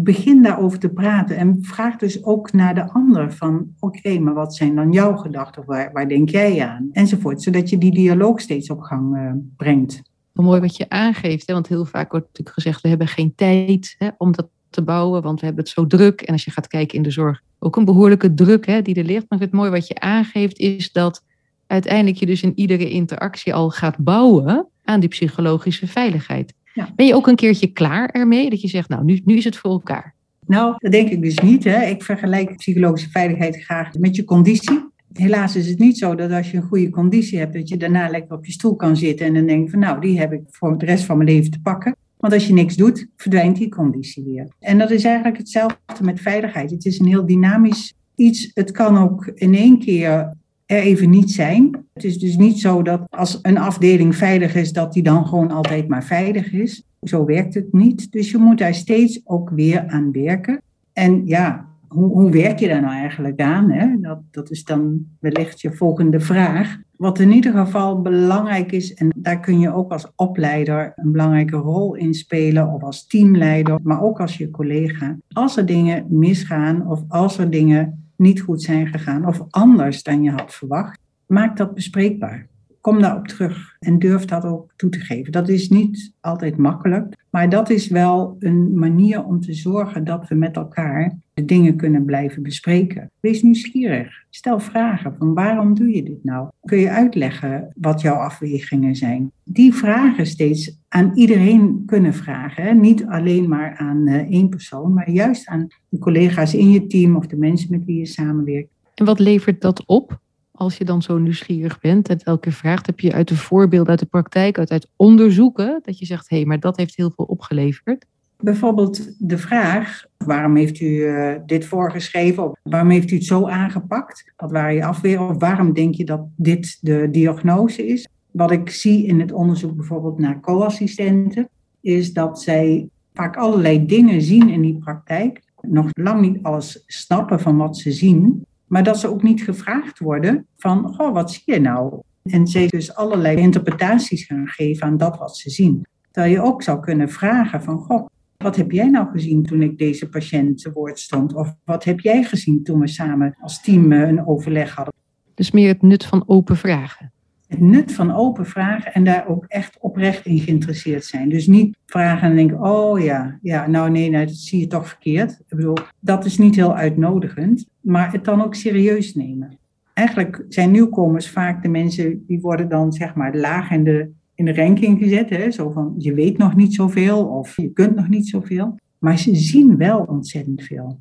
begin 0.03 0.44
daarover 0.44 0.79
te 0.79 0.89
praten 0.89 1.38
en 1.38 1.57
vraag 1.62 1.95
dus 1.95 2.23
ook 2.23 2.53
naar 2.53 2.75
de 2.75 2.91
ander 2.91 3.33
van 3.33 3.67
oké, 3.79 4.19
maar 4.19 4.33
wat 4.33 4.56
zijn 4.56 4.75
dan 4.75 4.91
jouw 4.91 5.15
gedachten? 5.15 5.63
Waar, 5.66 5.92
waar 5.94 6.07
denk 6.07 6.30
jij 6.30 6.66
aan? 6.66 6.90
Enzovoort, 6.92 7.42
zodat 7.42 7.69
je 7.69 7.78
die 7.78 7.92
dialoog 7.92 8.42
steeds 8.42 8.69
op 8.69 8.81
gang 8.81 9.16
uh, 9.16 9.31
brengt. 9.57 10.01
Mooi 10.33 10.59
wat 10.59 10.78
je 10.78 10.90
aangeeft, 10.90 11.47
hè? 11.47 11.54
want 11.54 11.68
heel 11.68 11.85
vaak 11.85 12.11
wordt 12.11 12.28
natuurlijk 12.28 12.56
gezegd 12.56 12.81
we 12.81 12.87
hebben 12.87 13.07
geen 13.07 13.35
tijd 13.35 13.95
hè, 13.97 14.09
om 14.18 14.31
dat 14.31 14.49
te 14.75 14.83
bouwen, 14.83 15.21
want 15.21 15.39
we 15.39 15.45
hebben 15.45 15.63
het 15.63 15.73
zo 15.73 15.87
druk. 15.87 16.21
En 16.21 16.33
als 16.33 16.44
je 16.44 16.51
gaat 16.51 16.67
kijken 16.67 16.97
in 16.97 17.03
de 17.03 17.11
zorg, 17.11 17.41
ook 17.59 17.75
een 17.75 17.85
behoorlijke 17.85 18.33
druk 18.33 18.65
hè, 18.65 18.81
die 18.81 18.95
er 18.95 19.03
ligt. 19.03 19.25
Maar 19.29 19.39
het 19.39 19.51
mooi 19.51 19.69
wat 19.69 19.87
je 19.87 19.99
aangeeft 19.99 20.59
is 20.59 20.91
dat 20.91 21.23
uiteindelijk 21.67 22.17
je 22.17 22.25
dus 22.25 22.44
in 22.44 22.51
iedere 22.55 22.89
interactie 22.89 23.53
al 23.53 23.69
gaat 23.69 23.97
bouwen 23.97 24.67
aan 24.83 24.99
die 24.99 25.09
psychologische 25.09 25.87
veiligheid. 25.87 26.53
Ben 26.95 27.05
je 27.05 27.15
ook 27.15 27.27
een 27.27 27.35
keertje 27.35 27.67
klaar 27.67 28.09
ermee? 28.09 28.49
Dat 28.49 28.61
je 28.61 28.67
zegt, 28.67 28.89
nou, 28.89 29.03
nu, 29.03 29.21
nu 29.25 29.35
is 29.35 29.44
het 29.44 29.57
voor 29.57 29.71
elkaar. 29.71 30.15
Nou, 30.45 30.75
dat 30.77 30.91
denk 30.91 31.09
ik 31.09 31.21
dus 31.21 31.39
niet. 31.39 31.63
Hè. 31.63 31.85
Ik 31.85 32.03
vergelijk 32.03 32.57
psychologische 32.57 33.09
veiligheid 33.09 33.63
graag 33.63 33.94
met 33.94 34.15
je 34.15 34.23
conditie. 34.23 34.94
Helaas 35.13 35.55
is 35.55 35.67
het 35.67 35.79
niet 35.79 35.97
zo 35.97 36.15
dat 36.15 36.31
als 36.31 36.51
je 36.51 36.57
een 36.57 36.63
goede 36.63 36.89
conditie 36.89 37.39
hebt, 37.39 37.53
dat 37.53 37.69
je 37.69 37.77
daarna 37.77 38.09
lekker 38.09 38.35
op 38.37 38.45
je 38.45 38.51
stoel 38.51 38.75
kan 38.75 38.97
zitten 38.97 39.25
en 39.25 39.33
dan 39.33 39.45
denk 39.45 39.69
van 39.69 39.79
nou, 39.79 40.01
die 40.01 40.19
heb 40.19 40.33
ik 40.33 40.41
voor 40.49 40.77
de 40.77 40.85
rest 40.85 41.03
van 41.03 41.17
mijn 41.17 41.29
leven 41.29 41.51
te 41.51 41.61
pakken. 41.61 41.95
Want 42.25 42.37
als 42.37 42.47
je 42.47 42.53
niks 42.53 42.75
doet, 42.75 43.07
verdwijnt 43.15 43.57
die 43.57 43.69
conditie 43.69 44.23
weer. 44.23 44.47
En 44.59 44.77
dat 44.77 44.91
is 44.91 45.03
eigenlijk 45.03 45.37
hetzelfde 45.37 46.03
met 46.03 46.19
veiligheid. 46.19 46.71
Het 46.71 46.85
is 46.85 46.99
een 46.99 47.05
heel 47.05 47.25
dynamisch 47.25 47.94
iets. 48.15 48.51
Het 48.53 48.71
kan 48.71 48.97
ook 48.97 49.25
in 49.25 49.55
één 49.55 49.79
keer 49.79 50.33
er 50.65 50.79
even 50.79 51.09
niet 51.09 51.31
zijn. 51.31 51.85
Het 51.94 52.03
is 52.03 52.19
dus 52.19 52.37
niet 52.37 52.59
zo 52.59 52.81
dat 52.81 53.01
als 53.09 53.39
een 53.41 53.57
afdeling 53.57 54.15
veilig 54.15 54.55
is, 54.55 54.71
dat 54.71 54.94
die 54.94 55.03
dan 55.03 55.27
gewoon 55.27 55.51
altijd 55.51 55.87
maar 55.87 56.03
veilig 56.03 56.51
is. 56.51 56.83
Zo 57.01 57.25
werkt 57.25 57.53
het 57.53 57.73
niet. 57.73 58.11
Dus 58.11 58.31
je 58.31 58.37
moet 58.37 58.57
daar 58.57 58.75
steeds 58.75 59.21
ook 59.23 59.49
weer 59.49 59.87
aan 59.87 60.11
werken. 60.11 60.61
En 60.94 61.27
ja, 61.27 61.65
hoe, 61.87 62.11
hoe 62.11 62.31
werk 62.31 62.59
je 62.59 62.67
daar 62.67 62.81
nou 62.81 62.94
eigenlijk 62.94 63.41
aan? 63.41 63.97
Dat, 64.01 64.19
dat 64.31 64.51
is 64.51 64.63
dan 64.63 65.05
wellicht 65.19 65.61
je 65.61 65.71
volgende 65.71 66.19
vraag. 66.19 66.77
Wat 66.97 67.19
in 67.19 67.31
ieder 67.31 67.54
geval 67.54 68.02
belangrijk 68.02 68.71
is, 68.71 68.94
en 68.94 69.11
daar 69.16 69.40
kun 69.40 69.59
je 69.59 69.73
ook 69.73 69.92
als 69.92 70.11
opleider 70.16 70.94
een 70.95 71.11
belangrijke 71.11 71.56
rol 71.56 71.95
in 71.95 72.14
spelen, 72.14 72.68
of 72.68 72.83
als 72.83 73.07
teamleider, 73.07 73.80
maar 73.83 74.02
ook 74.02 74.19
als 74.19 74.37
je 74.37 74.52
collega. 74.52 75.18
Als 75.31 75.57
er 75.57 75.66
dingen 75.66 76.06
misgaan 76.09 76.87
of 76.87 77.04
als 77.07 77.37
er 77.37 77.49
dingen 77.49 78.09
niet 78.16 78.42
goed 78.42 78.61
zijn 78.61 78.87
gegaan 78.87 79.28
of 79.28 79.44
anders 79.49 80.04
dan 80.04 80.23
je 80.23 80.31
had 80.31 80.54
verwacht, 80.54 80.99
maak 81.25 81.57
dat 81.57 81.73
bespreekbaar. 81.73 82.47
Kom 82.85 83.01
daarop 83.01 83.27
terug 83.27 83.75
en 83.80 83.99
durf 83.99 84.25
dat 84.25 84.45
ook 84.45 84.73
toe 84.75 84.89
te 84.89 84.99
geven. 84.99 85.31
Dat 85.31 85.49
is 85.49 85.69
niet 85.69 86.13
altijd 86.21 86.57
makkelijk, 86.57 87.15
maar 87.30 87.49
dat 87.49 87.69
is 87.69 87.87
wel 87.87 88.35
een 88.39 88.77
manier 88.77 89.23
om 89.23 89.42
te 89.42 89.54
zorgen 89.54 90.04
dat 90.04 90.27
we 90.27 90.35
met 90.35 90.56
elkaar 90.56 91.18
de 91.33 91.45
dingen 91.45 91.75
kunnen 91.75 92.06
blijven 92.06 92.44
bespreken. 92.44 93.11
Wees 93.19 93.42
nieuwsgierig. 93.42 94.23
Stel 94.30 94.59
vragen 94.59 95.15
van 95.18 95.33
waarom 95.33 95.73
doe 95.73 95.95
je 95.95 96.04
dit 96.04 96.23
nou? 96.23 96.49
Kun 96.61 96.77
je 96.77 96.89
uitleggen 96.89 97.71
wat 97.75 98.01
jouw 98.01 98.15
afwegingen 98.15 98.95
zijn? 98.95 99.31
Die 99.44 99.73
vragen 99.73 100.25
steeds 100.25 100.77
aan 100.87 101.11
iedereen 101.15 101.83
kunnen 101.85 102.13
vragen. 102.13 102.80
Niet 102.80 103.06
alleen 103.06 103.47
maar 103.49 103.75
aan 103.77 104.07
uh, 104.07 104.15
één 104.15 104.49
persoon, 104.49 104.94
maar 104.94 105.09
juist 105.09 105.47
aan 105.47 105.68
de 105.89 105.99
collega's 105.99 106.54
in 106.54 106.71
je 106.71 106.87
team 106.87 107.15
of 107.15 107.27
de 107.27 107.37
mensen 107.37 107.71
met 107.71 107.85
wie 107.85 107.97
je 107.97 108.06
samenwerkt. 108.06 108.69
En 108.95 109.06
wat 109.06 109.19
levert 109.19 109.61
dat 109.61 109.85
op? 109.85 110.23
Als 110.56 110.78
je 110.78 110.85
dan 110.85 111.02
zo 111.02 111.18
nieuwsgierig 111.18 111.80
bent 111.80 112.09
en 112.09 112.19
elke 112.19 112.40
keer 112.40 112.52
vraagt, 112.52 112.85
heb 112.85 113.00
je 113.00 113.14
uit 113.14 113.28
de 113.28 113.38
voorbeelden, 113.38 113.90
uit 113.90 114.00
de 114.00 114.06
praktijk, 114.06 114.57
uit, 114.57 114.88
onderzoeken, 114.95 115.80
dat 115.83 116.00
je 116.00 116.06
zegt, 116.06 116.30
hé, 116.30 116.35
hey, 116.35 116.45
maar 116.45 116.59
dat 116.59 116.78
heeft 116.78 116.95
heel 116.95 117.12
veel 117.16 117.26
opgeleverd? 117.26 118.06
Bijvoorbeeld 118.38 119.30
de 119.30 119.38
vraag, 119.38 120.06
waarom 120.18 120.56
heeft 120.56 120.80
u 120.80 120.85
uh, 120.85 121.35
dit 121.45 121.66
voorgeschreven? 121.66 122.44
Of 122.44 122.59
waarom 122.64 122.90
heeft 122.90 123.12
u 123.12 123.16
het 123.16 123.26
zo 123.26 123.47
aangepakt? 123.47 124.33
Wat 124.38 124.52
waren 124.52 124.74
je 124.74 124.85
afweren? 124.85 125.30
Of 125.30 125.40
waarom 125.40 125.74
denk 125.74 125.95
je 125.95 126.06
dat 126.06 126.21
dit 126.35 126.78
de 126.81 127.07
diagnose 127.12 127.88
is? 127.88 128.07
Wat 128.31 128.52
ik 128.52 128.69
zie 128.69 129.06
in 129.06 129.19
het 129.19 129.31
onderzoek 129.31 129.76
bijvoorbeeld 129.76 130.19
naar 130.19 130.40
co-assistenten, 130.40 131.50
is 131.81 132.14
dat 132.14 132.42
zij 132.42 132.90
vaak 133.14 133.38
allerlei 133.38 133.85
dingen 133.85 134.21
zien 134.21 134.50
in 134.50 134.62
die 134.62 134.78
praktijk. 134.78 135.42
Nog 135.62 135.90
lang 135.92 136.21
niet 136.21 136.44
alles 136.44 136.83
snappen 136.88 137.40
van 137.40 137.57
wat 137.57 137.78
ze 137.78 137.92
zien. 137.92 138.45
Maar 138.68 138.84
dat 138.84 139.00
ze 139.00 139.07
ook 139.07 139.24
niet 139.24 139.44
gevraagd 139.44 140.00
worden 140.00 140.48
van, 140.57 141.00
oh, 141.00 141.14
wat 141.14 141.31
zie 141.31 141.54
je 141.54 141.60
nou? 141.60 142.02
En 142.24 142.48
ze 142.48 142.68
dus 142.68 142.95
allerlei 142.95 143.38
interpretaties 143.38 144.26
gaan 144.26 144.48
geven 144.48 144.88
aan 144.88 144.98
dat 144.98 145.18
wat 145.18 145.38
ze 145.38 145.50
zien. 145.50 145.86
Terwijl 146.12 146.34
je 146.34 146.42
ook 146.42 146.64
zou 146.64 146.80
kunnen 146.80 147.10
vragen 147.10 147.64
van, 147.64 147.78
goh, 147.78 148.06
wat 148.38 148.56
heb 148.56 148.72
jij 148.72 148.90
nou 148.90 149.12
gezien 149.12 149.44
toen 149.44 149.62
ik 149.62 149.78
deze 149.78 150.10
patiënt 150.10 150.62
te 150.62 150.72
woord 150.72 151.00
stond? 151.00 151.34
Of 151.34 151.56
wat 151.64 151.84
heb 151.84 152.00
jij 152.00 152.24
gezien 152.24 152.64
toen 152.64 152.80
we 152.80 152.88
samen 152.88 153.38
als 153.42 153.62
team 153.62 153.92
eh, 153.92 154.07
een 154.07 154.28
overleg 154.28 154.76
hadden? 154.76 154.94
Dus 155.34 155.52
meer 155.52 155.68
het 155.68 155.81
nut 155.81 156.06
van 156.06 156.24
open 156.28 156.57
vragen 156.57 157.14
het 157.47 157.59
nut 157.59 157.94
van 157.94 158.11
open 158.11 158.45
vragen 158.45 158.94
en 158.94 159.04
daar 159.04 159.28
ook 159.28 159.45
echt 159.47 159.78
oprecht 159.80 160.25
in 160.25 160.40
geïnteresseerd 160.40 161.06
zijn. 161.06 161.30
Dus 161.30 161.47
niet 161.47 161.78
vragen 161.85 162.30
en 162.30 162.35
denken, 162.35 162.61
oh 162.61 162.99
ja, 162.99 163.40
ja 163.42 163.68
nou 163.68 163.90
nee, 163.90 164.09
nee, 164.09 164.25
dat 164.25 164.35
zie 164.35 164.59
je 164.59 164.68
toch 164.68 164.87
verkeerd. 164.87 165.31
Ik 165.31 165.56
bedoel, 165.56 165.78
dat 165.99 166.25
is 166.25 166.37
niet 166.37 166.56
heel 166.56 166.75
uitnodigend, 166.75 167.68
maar 167.81 168.11
het 168.11 168.25
dan 168.25 168.44
ook 168.44 168.56
serieus 168.56 169.16
nemen. 169.16 169.57
Eigenlijk 169.94 170.45
zijn 170.49 170.71
nieuwkomers 170.71 171.30
vaak 171.30 171.64
de 171.64 171.69
mensen 171.69 172.23
die 172.28 172.42
worden 172.42 172.69
dan 172.69 172.94
zeg 172.94 173.16
maar 173.16 173.35
laag 173.35 173.71
in 173.71 173.83
de, 173.83 174.09
in 174.35 174.45
de 174.45 174.54
ranking 174.54 174.99
gezet. 174.99 175.30
Hè? 175.30 175.52
Zo 175.52 175.71
van, 175.71 175.95
je 175.97 176.14
weet 176.14 176.37
nog 176.37 176.56
niet 176.56 176.73
zoveel 176.73 177.25
of 177.25 177.56
je 177.56 177.71
kunt 177.71 177.95
nog 177.95 178.09
niet 178.09 178.28
zoveel. 178.28 178.75
Maar 178.99 179.18
ze 179.18 179.35
zien 179.35 179.78
wel 179.78 179.99
ontzettend 179.99 180.64
veel 180.64 180.99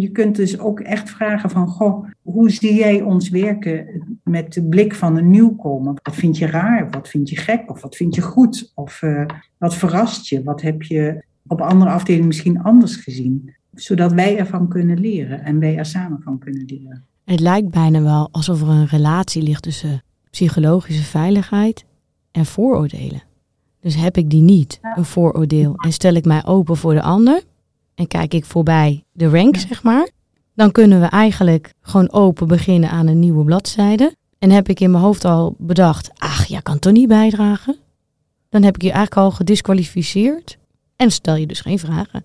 je 0.00 0.08
kunt 0.08 0.36
dus 0.36 0.58
ook 0.58 0.80
echt 0.80 1.10
vragen 1.10 1.50
van, 1.50 1.68
goh, 1.68 2.06
hoe 2.22 2.50
zie 2.50 2.74
jij 2.74 3.02
ons 3.02 3.28
werken 3.28 4.02
met 4.22 4.52
de 4.52 4.64
blik 4.64 4.94
van 4.94 5.16
een 5.16 5.30
nieuwkomer? 5.30 5.94
Wat 6.02 6.14
vind 6.14 6.38
je 6.38 6.46
raar? 6.46 6.90
Wat 6.90 7.08
vind 7.08 7.28
je 7.28 7.36
gek? 7.36 7.70
Of 7.70 7.82
wat 7.82 7.96
vind 7.96 8.14
je 8.14 8.20
goed? 8.20 8.72
Of 8.74 9.02
uh, 9.02 9.24
wat 9.58 9.74
verrast 9.74 10.28
je? 10.28 10.42
Wat 10.42 10.62
heb 10.62 10.82
je 10.82 11.24
op 11.46 11.60
andere 11.60 11.90
afdelingen 11.90 12.26
misschien 12.26 12.62
anders 12.62 12.96
gezien? 12.96 13.54
Zodat 13.74 14.12
wij 14.12 14.38
ervan 14.38 14.68
kunnen 14.68 15.00
leren 15.00 15.44
en 15.44 15.58
wij 15.58 15.76
er 15.76 15.86
samen 15.86 16.22
van 16.22 16.38
kunnen 16.38 16.64
leren. 16.64 17.04
Het 17.24 17.40
lijkt 17.40 17.70
bijna 17.70 18.02
wel 18.02 18.28
alsof 18.30 18.60
er 18.60 18.68
een 18.68 18.86
relatie 18.86 19.42
ligt 19.42 19.62
tussen 19.62 20.02
psychologische 20.30 21.02
veiligheid 21.02 21.84
en 22.30 22.46
vooroordelen. 22.46 23.22
Dus 23.80 23.96
heb 23.96 24.16
ik 24.16 24.30
die 24.30 24.42
niet, 24.42 24.80
een 24.96 25.04
vooroordeel, 25.04 25.74
en 25.76 25.92
stel 25.92 26.14
ik 26.14 26.24
mij 26.24 26.44
open 26.44 26.76
voor 26.76 26.94
de 26.94 27.02
ander, 27.02 27.42
en 27.94 28.06
kijk 28.06 28.34
ik 28.34 28.44
voorbij 28.44 29.04
de 29.12 29.28
rank, 29.28 29.56
zeg 29.56 29.82
maar, 29.82 30.08
dan 30.54 30.72
kunnen 30.72 31.00
we 31.00 31.06
eigenlijk 31.06 31.74
gewoon 31.80 32.12
open 32.12 32.48
beginnen 32.48 32.90
aan 32.90 33.06
een 33.06 33.18
nieuwe 33.18 33.44
bladzijde. 33.44 34.14
En 34.38 34.50
heb 34.50 34.68
ik 34.68 34.80
in 34.80 34.90
mijn 34.90 35.02
hoofd 35.02 35.24
al 35.24 35.54
bedacht, 35.58 36.10
ach, 36.16 36.44
jij 36.44 36.62
kan 36.62 36.78
toch 36.78 36.92
niet 36.92 37.08
bijdragen? 37.08 37.76
Dan 38.48 38.62
heb 38.62 38.74
ik 38.74 38.82
je 38.82 38.92
eigenlijk 38.92 39.26
al 39.26 39.30
gedisqualificeerd 39.30 40.58
en 40.96 41.10
stel 41.10 41.34
je 41.34 41.46
dus 41.46 41.60
geen 41.60 41.78
vragen. 41.78 42.24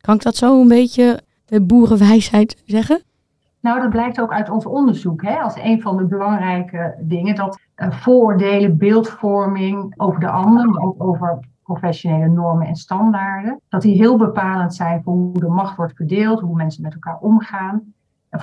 Kan 0.00 0.14
ik 0.14 0.22
dat 0.22 0.36
zo 0.36 0.60
een 0.60 0.68
beetje 0.68 1.20
de 1.44 1.60
boerenwijsheid 1.60 2.62
zeggen? 2.64 3.02
Nou, 3.60 3.80
dat 3.80 3.90
blijkt 3.90 4.20
ook 4.20 4.32
uit 4.32 4.50
ons 4.50 4.66
onderzoek 4.66 5.22
hè, 5.22 5.36
als 5.36 5.54
een 5.56 5.80
van 5.82 5.96
de 5.96 6.04
belangrijke 6.04 6.94
dingen. 7.00 7.34
Dat 7.34 7.58
uh, 7.76 7.90
vooroordelen, 7.90 8.76
beeldvorming 8.76 9.94
over 9.96 10.20
de 10.20 10.30
ander, 10.30 10.66
maar 10.66 10.82
ook 10.82 11.02
over 11.02 11.38
professionele 11.72 12.28
normen 12.28 12.66
en 12.66 12.76
standaarden. 12.76 13.60
Dat 13.68 13.82
die 13.82 13.96
heel 13.96 14.16
bepalend 14.16 14.74
zijn 14.74 15.02
voor 15.02 15.12
hoe 15.12 15.40
de 15.40 15.48
macht 15.48 15.76
wordt 15.76 15.96
verdeeld, 15.96 16.40
hoe 16.40 16.56
mensen 16.56 16.82
met 16.82 16.92
elkaar 16.92 17.18
omgaan. 17.20 17.94
En 18.28 18.40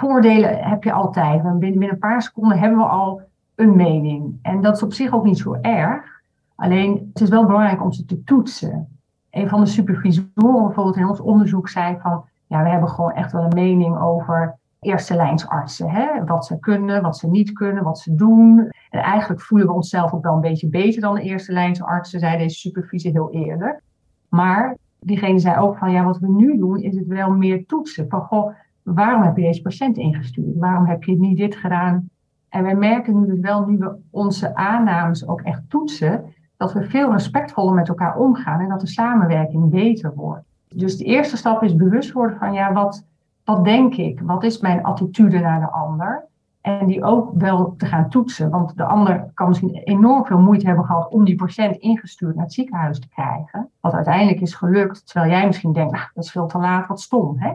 heb 0.69 0.83
je 0.83 0.91
altijd. 0.91 1.41
Binnen, 1.41 1.59
binnen 1.59 1.89
een 1.89 1.99
paar 1.99 2.21
seconden 2.21 2.59
hebben 2.59 2.79
we 2.79 2.85
al 2.85 3.21
een 3.55 3.75
mening. 3.75 4.39
En 4.41 4.61
dat 4.61 4.75
is 4.75 4.83
op 4.83 4.93
zich 4.93 5.13
ook 5.13 5.23
niet 5.23 5.37
zo 5.37 5.53
erg. 5.61 6.21
Alleen 6.55 7.09
het 7.13 7.21
is 7.21 7.29
wel 7.29 7.45
belangrijk 7.45 7.83
om 7.83 7.91
ze 7.91 8.05
te 8.05 8.23
toetsen. 8.23 8.99
Een 9.31 9.49
van 9.49 9.59
de 9.59 9.65
supervisoren 9.65 10.65
bijvoorbeeld 10.65 10.97
in 10.97 11.09
ons 11.09 11.19
onderzoek 11.19 11.69
zei 11.69 11.97
van 12.01 12.25
ja, 12.47 12.63
we 12.63 12.69
hebben 12.69 12.89
gewoon 12.89 13.11
echt 13.11 13.31
wel 13.31 13.43
een 13.43 13.53
mening 13.53 13.99
over 13.99 14.57
eerste 14.85 15.15
lijnsartsen. 15.15 15.89
Hè? 15.89 16.23
Wat 16.25 16.45
ze 16.45 16.59
kunnen, 16.59 17.01
wat 17.01 17.17
ze 17.17 17.27
niet 17.27 17.51
kunnen, 17.51 17.83
wat 17.83 17.99
ze 17.99 18.15
doen. 18.15 18.59
En 18.89 18.99
eigenlijk 18.99 19.41
voelen 19.41 19.67
we 19.67 19.73
onszelf 19.73 20.13
ook 20.13 20.23
wel 20.23 20.33
een 20.33 20.41
beetje 20.41 20.69
beter 20.69 21.01
dan 21.01 21.15
de 21.15 21.21
eerste 21.21 21.51
lijnsartsen, 21.51 22.19
zei 22.19 22.37
deze 22.37 22.59
supervisie 22.59 23.11
heel 23.11 23.31
eerlijk. 23.31 23.81
Maar 24.29 24.77
diegene 24.99 25.39
zei 25.39 25.59
ook 25.59 25.77
van, 25.77 25.91
ja, 25.91 26.03
wat 26.03 26.19
we 26.19 26.27
nu 26.27 26.57
doen, 26.57 26.77
is 26.77 26.95
het 26.95 27.07
wel 27.07 27.31
meer 27.31 27.65
toetsen. 27.65 28.09
Van, 28.09 28.21
goh, 28.21 28.51
waarom 28.83 29.21
heb 29.21 29.37
je 29.37 29.43
deze 29.43 29.61
patiënt 29.61 29.97
ingestuurd? 29.97 30.57
Waarom 30.57 30.85
heb 30.85 31.03
je 31.03 31.19
niet 31.19 31.37
dit 31.37 31.55
gedaan? 31.55 32.09
En 32.49 32.63
wij 32.63 32.75
merken 32.75 33.19
nu 33.19 33.25
dus 33.25 33.39
wel, 33.39 33.65
nu 33.65 33.77
we 33.77 33.95
onze 34.09 34.55
aannames 34.55 35.27
ook 35.27 35.41
echt 35.41 35.61
toetsen, 35.69 36.33
dat 36.57 36.73
we 36.73 36.83
veel 36.83 37.11
respectvoller 37.11 37.73
met 37.73 37.87
elkaar 37.87 38.17
omgaan 38.17 38.59
en 38.59 38.69
dat 38.69 38.79
de 38.79 38.87
samenwerking 38.87 39.69
beter 39.69 40.13
wordt. 40.15 40.43
Dus 40.67 40.97
de 40.97 41.03
eerste 41.03 41.37
stap 41.37 41.63
is 41.63 41.75
bewust 41.75 42.11
worden 42.11 42.37
van, 42.37 42.53
ja, 42.53 42.73
wat, 42.73 43.05
wat 43.45 43.63
denk 43.63 43.95
ik? 43.95 44.19
Wat 44.21 44.43
is 44.43 44.59
mijn 44.59 44.83
attitude 44.83 45.39
naar 45.39 45.59
de 45.59 45.71
ander? 45.71 46.25
En 46.61 46.85
die 46.85 47.03
ook 47.03 47.31
wel 47.33 47.75
te 47.77 47.85
gaan 47.85 48.09
toetsen. 48.09 48.49
Want 48.49 48.77
de 48.77 48.83
ander 48.83 49.31
kan 49.33 49.47
misschien 49.47 49.75
enorm 49.75 50.25
veel 50.25 50.39
moeite 50.39 50.65
hebben 50.67 50.85
gehad 50.85 51.09
om 51.09 51.25
die 51.25 51.35
patiënt 51.35 51.75
ingestuurd 51.75 52.35
naar 52.35 52.43
het 52.43 52.53
ziekenhuis 52.53 52.99
te 52.99 53.07
krijgen. 53.07 53.69
Wat 53.79 53.93
uiteindelijk 53.93 54.41
is 54.41 54.53
gelukt, 54.53 55.07
terwijl 55.07 55.31
jij 55.31 55.45
misschien 55.45 55.73
denkt, 55.73 55.91
nou, 55.91 56.05
dat 56.13 56.23
is 56.23 56.31
veel 56.31 56.47
te 56.47 56.57
laat, 56.57 56.87
wat 56.87 57.01
stom. 57.01 57.35
Hè? 57.39 57.53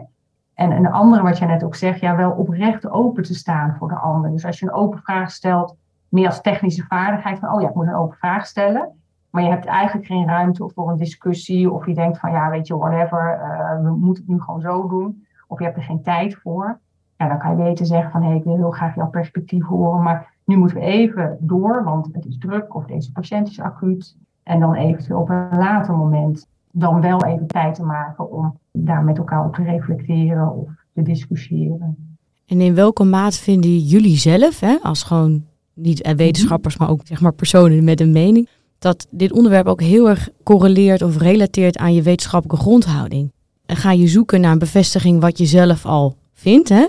En 0.53 0.71
een 0.71 0.91
andere, 0.91 1.23
wat 1.23 1.37
jij 1.37 1.47
net 1.47 1.63
ook 1.63 1.75
zegt, 1.75 1.99
ja, 1.99 2.15
wel 2.15 2.31
oprecht 2.31 2.89
open 2.89 3.23
te 3.23 3.33
staan 3.33 3.75
voor 3.79 3.87
de 3.87 3.95
ander. 3.95 4.31
Dus 4.31 4.45
als 4.45 4.59
je 4.59 4.65
een 4.65 4.73
open 4.73 4.99
vraag 4.99 5.31
stelt, 5.31 5.75
meer 6.09 6.27
als 6.27 6.41
technische 6.41 6.85
vaardigheid, 6.87 7.39
van 7.39 7.53
oh 7.53 7.61
ja, 7.61 7.67
ik 7.67 7.75
moet 7.75 7.87
een 7.87 7.95
open 7.95 8.17
vraag 8.17 8.45
stellen. 8.45 8.89
Maar 9.29 9.43
je 9.43 9.49
hebt 9.49 9.65
eigenlijk 9.65 10.07
geen 10.07 10.27
ruimte 10.27 10.69
voor 10.73 10.89
een 10.89 10.97
discussie. 10.97 11.71
Of 11.71 11.85
je 11.85 11.93
denkt 11.93 12.19
van 12.19 12.31
ja, 12.31 12.49
weet 12.49 12.67
je, 12.67 12.77
whatever, 12.77 13.39
uh, 13.41 13.83
we 13.83 13.95
moeten 13.95 14.23
het 14.23 14.31
nu 14.31 14.41
gewoon 14.41 14.61
zo 14.61 14.87
doen 14.87 15.25
of 15.51 15.59
je 15.59 15.65
hebt 15.65 15.77
er 15.77 15.83
geen 15.83 16.01
tijd 16.01 16.35
voor. 16.35 16.79
Ja, 17.17 17.27
dan 17.27 17.39
kan 17.39 17.49
je 17.49 17.63
beter 17.63 17.85
zeggen 17.85 18.11
van 18.11 18.21
hé, 18.21 18.27
hey, 18.27 18.37
ik 18.37 18.43
wil 18.43 18.55
heel 18.55 18.71
graag 18.71 18.95
jouw 18.95 19.09
perspectief 19.09 19.65
horen, 19.65 20.03
maar 20.03 20.33
nu 20.45 20.57
moeten 20.57 20.77
we 20.77 20.83
even 20.83 21.37
door, 21.39 21.83
want 21.83 22.09
het 22.11 22.25
is 22.25 22.37
druk 22.37 22.75
of 22.75 22.85
deze 22.85 23.11
patiënt 23.11 23.47
is 23.47 23.59
acuut. 23.59 24.17
En 24.43 24.59
dan 24.59 24.73
eventueel 24.73 25.19
op 25.19 25.29
een 25.29 25.57
later 25.57 25.97
moment 25.97 26.47
dan 26.71 27.01
wel 27.01 27.25
even 27.25 27.47
tijd 27.47 27.75
te 27.75 27.83
maken 27.83 28.31
om 28.31 28.57
daar 28.71 29.03
met 29.03 29.17
elkaar 29.17 29.45
op 29.45 29.55
te 29.55 29.63
reflecteren 29.63 30.55
of 30.55 30.69
te 30.93 31.01
discussiëren. 31.01 32.17
En 32.45 32.61
in 32.61 32.75
welke 32.75 33.03
maat 33.03 33.35
vinden 33.35 33.77
jullie 33.77 34.17
zelf, 34.17 34.59
hè, 34.59 34.77
als 34.81 35.03
gewoon 35.03 35.45
niet 35.73 36.01
eh, 36.01 36.13
wetenschappers, 36.13 36.77
maar 36.77 36.89
ook 36.89 37.01
zeg 37.03 37.21
maar 37.21 37.33
personen 37.33 37.83
met 37.83 37.99
een 37.99 38.11
mening, 38.11 38.49
dat 38.79 39.07
dit 39.09 39.31
onderwerp 39.31 39.67
ook 39.67 39.81
heel 39.81 40.09
erg 40.09 40.29
correleert 40.43 41.01
of 41.01 41.17
relateert 41.17 41.77
aan 41.77 41.93
je 41.93 42.01
wetenschappelijke 42.01 42.63
grondhouding? 42.63 43.31
Ga 43.75 43.91
je 43.91 44.07
zoeken 44.07 44.41
naar 44.41 44.51
een 44.51 44.59
bevestiging 44.59 45.21
wat 45.21 45.37
je 45.37 45.45
zelf 45.45 45.85
al 45.85 46.15
vindt. 46.33 46.69
Hè? 46.69 46.87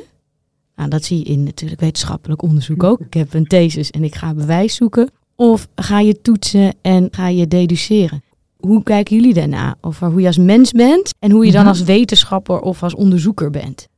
Nou, 0.77 0.89
dat 0.89 1.05
zie 1.05 1.19
je 1.19 1.25
in 1.25 1.43
natuurlijk 1.43 1.81
wetenschappelijk 1.81 2.43
onderzoek 2.43 2.83
ook. 2.83 3.01
Ik 3.01 3.15
heb 3.15 3.35
een 3.35 3.47
thesis 3.47 3.91
en 3.91 4.05
ik 4.05 4.15
ga 4.15 4.35
bewijs 4.35 4.75
zoeken. 4.75 5.11
Of 5.37 5.69
ga 5.75 6.01
je 6.01 6.21
toetsen 6.21 6.75
en 6.83 7.09
ga 7.11 7.29
je 7.29 7.49
deduceren? 7.49 8.23
Hoe 8.57 8.83
kijken 8.83 9.17
jullie 9.17 9.35
daarna? 9.35 9.75
Over 9.81 10.11
hoe 10.11 10.21
je 10.21 10.27
als 10.27 10.39
mens 10.39 10.73
bent 10.73 11.15
en 11.19 11.31
hoe 11.31 11.47
je 11.47 11.53
dan 11.53 11.61
mhm. 11.61 11.69
als 11.69 11.83
wetenschapper 11.83 12.61
of 12.61 12.83
als 12.83 12.95
onderzoeker 12.95 13.51
bent? 13.51 13.89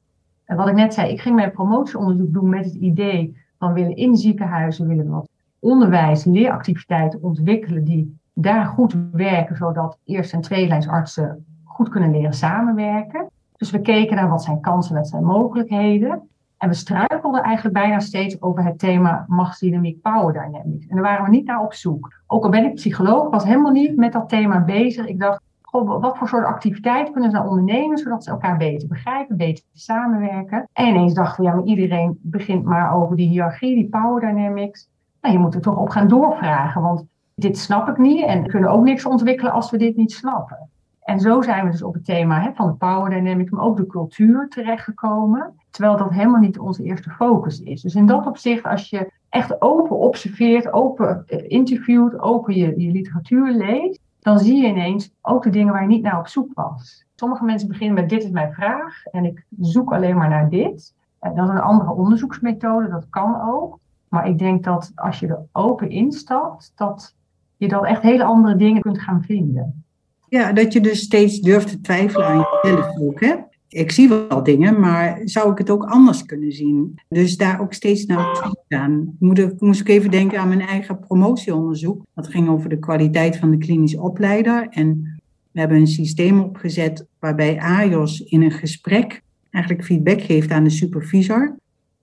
En 0.45 0.57
wat 0.57 0.69
ik 0.69 0.75
net 0.75 0.95
zei, 0.95 1.12
ik 1.12 1.21
ging 1.21 1.35
mijn 1.35 1.53
promotieonderzoek 1.53 2.33
doen 2.33 2.49
met 2.49 2.64
het 2.64 2.75
idee 2.75 3.37
van 3.59 3.73
willen 3.73 3.97
in 3.97 4.17
ziekenhuizen 4.17 4.88
willen 4.88 5.09
wat 5.09 5.29
onderwijs, 5.59 6.25
leeractiviteiten 6.25 7.23
ontwikkelen 7.23 7.85
die 7.85 8.19
daar 8.35 8.67
goed 8.67 8.97
werken, 9.12 9.57
zodat 9.57 9.99
eerste 10.05 10.37
en 10.37 10.43
tweelijnsartsen 10.43 11.45
goed 11.75 11.88
kunnen 11.88 12.11
leren 12.11 12.33
samenwerken. 12.33 13.28
Dus 13.57 13.71
we 13.71 13.81
keken 13.81 14.16
naar 14.16 14.28
wat 14.28 14.43
zijn 14.43 14.61
kansen, 14.61 14.95
wat 14.95 15.09
zijn 15.09 15.25
mogelijkheden. 15.25 16.28
En 16.59 16.69
we 16.69 16.75
struikelden 16.75 17.43
eigenlijk 17.43 17.75
bijna 17.75 18.00
steeds 18.00 18.43
over 18.43 18.64
het 18.64 18.78
thema 18.78 19.25
machtsdynamiek, 19.28 20.02
power 20.02 20.33
dynamics. 20.33 20.87
En 20.87 20.95
daar 20.95 21.04
waren 21.04 21.25
we 21.25 21.31
niet 21.31 21.47
naar 21.47 21.62
op 21.62 21.75
zoek. 21.75 22.12
Ook 22.26 22.45
al 22.45 22.50
ben 22.50 22.64
ik 22.64 22.75
psycholoog, 22.75 23.31
was 23.31 23.45
helemaal 23.45 23.73
niet 23.73 23.97
met 23.97 24.12
dat 24.12 24.28
thema 24.28 24.64
bezig. 24.64 25.07
Ik 25.07 25.21
dacht, 25.21 25.40
goh, 25.62 26.00
wat 26.00 26.19
voor 26.19 26.28
soort 26.28 26.45
activiteit 26.45 27.11
kunnen 27.11 27.31
ze 27.31 27.37
nou 27.37 27.49
ondernemen, 27.49 27.99
zodat 27.99 28.25
ze 28.25 28.31
elkaar 28.31 28.57
beter 28.57 28.88
begrijpen, 28.88 29.37
beter 29.37 29.64
samenwerken. 29.73 30.69
En 30.73 30.87
ineens 30.87 31.14
dachten 31.14 31.45
we, 31.45 31.50
ja, 31.50 31.57
maar 31.57 31.64
iedereen 31.64 32.19
begint 32.23 32.64
maar 32.64 32.95
over 32.95 33.16
die 33.16 33.28
hiërarchie, 33.28 33.75
die 33.75 33.88
power 33.88 34.21
dynamics. 34.21 34.88
Nou, 35.21 35.35
je 35.35 35.40
moet 35.40 35.54
er 35.54 35.61
toch 35.61 35.76
op 35.76 35.88
gaan 35.88 36.09
doorvragen, 36.09 36.83
want 36.83 37.04
dit 37.35 37.59
snap 37.59 37.88
ik 37.88 37.99
niet 37.99 38.25
en 38.25 38.43
we 38.43 38.49
kunnen 38.49 38.71
ook 38.71 38.85
niks 38.85 39.07
ontwikkelen 39.07 39.52
als 39.52 39.71
we 39.71 39.76
dit 39.76 39.97
niet 39.97 40.12
snappen. 40.12 40.69
En 41.04 41.20
zo 41.20 41.42
zijn 41.42 41.64
we 41.64 41.70
dus 41.70 41.82
op 41.82 41.94
het 41.94 42.04
thema 42.04 42.40
hè, 42.40 42.52
van 42.54 42.66
de 42.66 42.75
power 42.75 43.11
dynamic, 43.11 43.50
maar 43.50 43.64
ook 43.64 43.76
de 43.76 43.87
cultuur 43.87 44.49
terechtgekomen. 44.49 45.54
Terwijl 45.70 45.96
dat 45.96 46.11
helemaal 46.11 46.40
niet 46.40 46.58
onze 46.58 46.82
eerste 46.82 47.11
focus 47.11 47.61
is. 47.61 47.82
Dus 47.82 47.94
in 47.94 48.06
dat 48.06 48.26
opzicht, 48.26 48.64
als 48.64 48.90
je 48.90 49.12
echt 49.28 49.62
open 49.62 49.99
observeert, 49.99 50.73
open 50.73 51.23
eh, 51.26 51.44
interviewt, 51.49 52.20
open 52.20 52.54
je, 52.54 52.80
je 52.80 52.90
literatuur 52.90 53.52
leest, 53.52 54.00
dan 54.20 54.38
zie 54.38 54.62
je 54.62 54.68
ineens 54.68 55.11
ook 55.20 55.42
de 55.42 55.50
dingen 55.50 55.73
waar 55.73 55.82
je 55.82 55.88
niet 55.88 56.02
naar 56.02 56.18
op 56.18 56.28
zoek 56.28 56.54
was. 56.54 57.04
Sommige 57.14 57.44
mensen 57.44 57.68
beginnen 57.68 57.94
met 57.94 58.08
dit 58.08 58.25
is 58.25 58.30
mijn 58.30 58.52
vraag 58.52 59.04
en 59.04 59.25
ik 59.25 59.46
zoek 59.61 59.92
alleen 59.92 60.16
maar 60.16 60.28
naar 60.28 60.49
dit. 60.49 60.94
Eh, 61.18 61.34
dat 61.34 61.49
is 61.49 61.54
een 61.54 61.61
andere 61.61 61.92
onderzoeksmethode, 61.92 62.88
dat 62.88 63.06
kan 63.11 63.40
ook. 63.40 63.78
Maar 64.08 64.28
ik 64.28 64.38
denk 64.38 64.64
dat 64.64 64.92
als 64.94 65.20
je 65.20 65.26
er 65.26 65.46
open 65.52 65.90
instapt, 65.90 66.73
dat 66.75 67.14
je 67.56 67.68
dan 67.68 67.87
echt 67.87 68.02
hele 68.02 68.25
andere 68.25 68.56
dingen 68.56 68.82
kunt 68.82 69.00
gaan 69.00 69.23
vinden. 69.23 69.84
Ja, 70.28 70.52
dat 70.52 70.73
je 70.73 70.81
dus 70.81 70.99
steeds 70.99 71.40
durft 71.40 71.69
te 71.69 71.81
twijfelen 71.81 72.26
aan 72.26 72.47
jezelf 72.62 72.99
ook. 73.00 73.21
Hè? 73.21 73.35
Ik 73.69 73.90
zie 73.90 74.09
wel 74.09 74.43
dingen, 74.43 74.81
maar 74.81 75.21
zou 75.25 75.52
ik 75.52 75.59
het 75.59 75.71
ook 75.71 75.85
anders 75.85 76.25
kunnen 76.25 76.52
zien? 76.52 76.99
Dus 77.09 77.37
daar 77.37 77.61
ook 77.61 77.73
steeds 77.73 78.07
naar 78.07 78.31
op 78.31 78.64
gaan. 78.69 79.16
Moet 79.19 79.61
moest 79.61 79.81
ik 79.81 79.88
even 79.88 80.11
denken 80.11 80.38
aan 80.38 80.49
mijn 80.49 80.61
eigen 80.61 80.99
promotieonderzoek. 80.99 82.02
Dat 82.14 82.28
ging 82.28 82.49
over 82.49 82.69
de 82.69 82.78
kwaliteit 82.78 83.37
van 83.37 83.50
de 83.50 83.59
klinisch 83.59 83.97
opleider. 83.97 84.66
En 84.71 85.21
we 85.52 85.61
hebben 85.61 85.78
een 85.78 85.87
systeem 85.87 86.40
opgezet 86.40 87.07
waarbij 87.19 87.59
AJOS 87.61 88.21
in 88.21 88.43
een 88.43 88.50
gesprek 88.50 89.23
eigenlijk 89.50 89.85
feedback 89.85 90.21
geeft 90.21 90.50
aan 90.50 90.64
de 90.64 90.71
supervisor. 90.71 91.57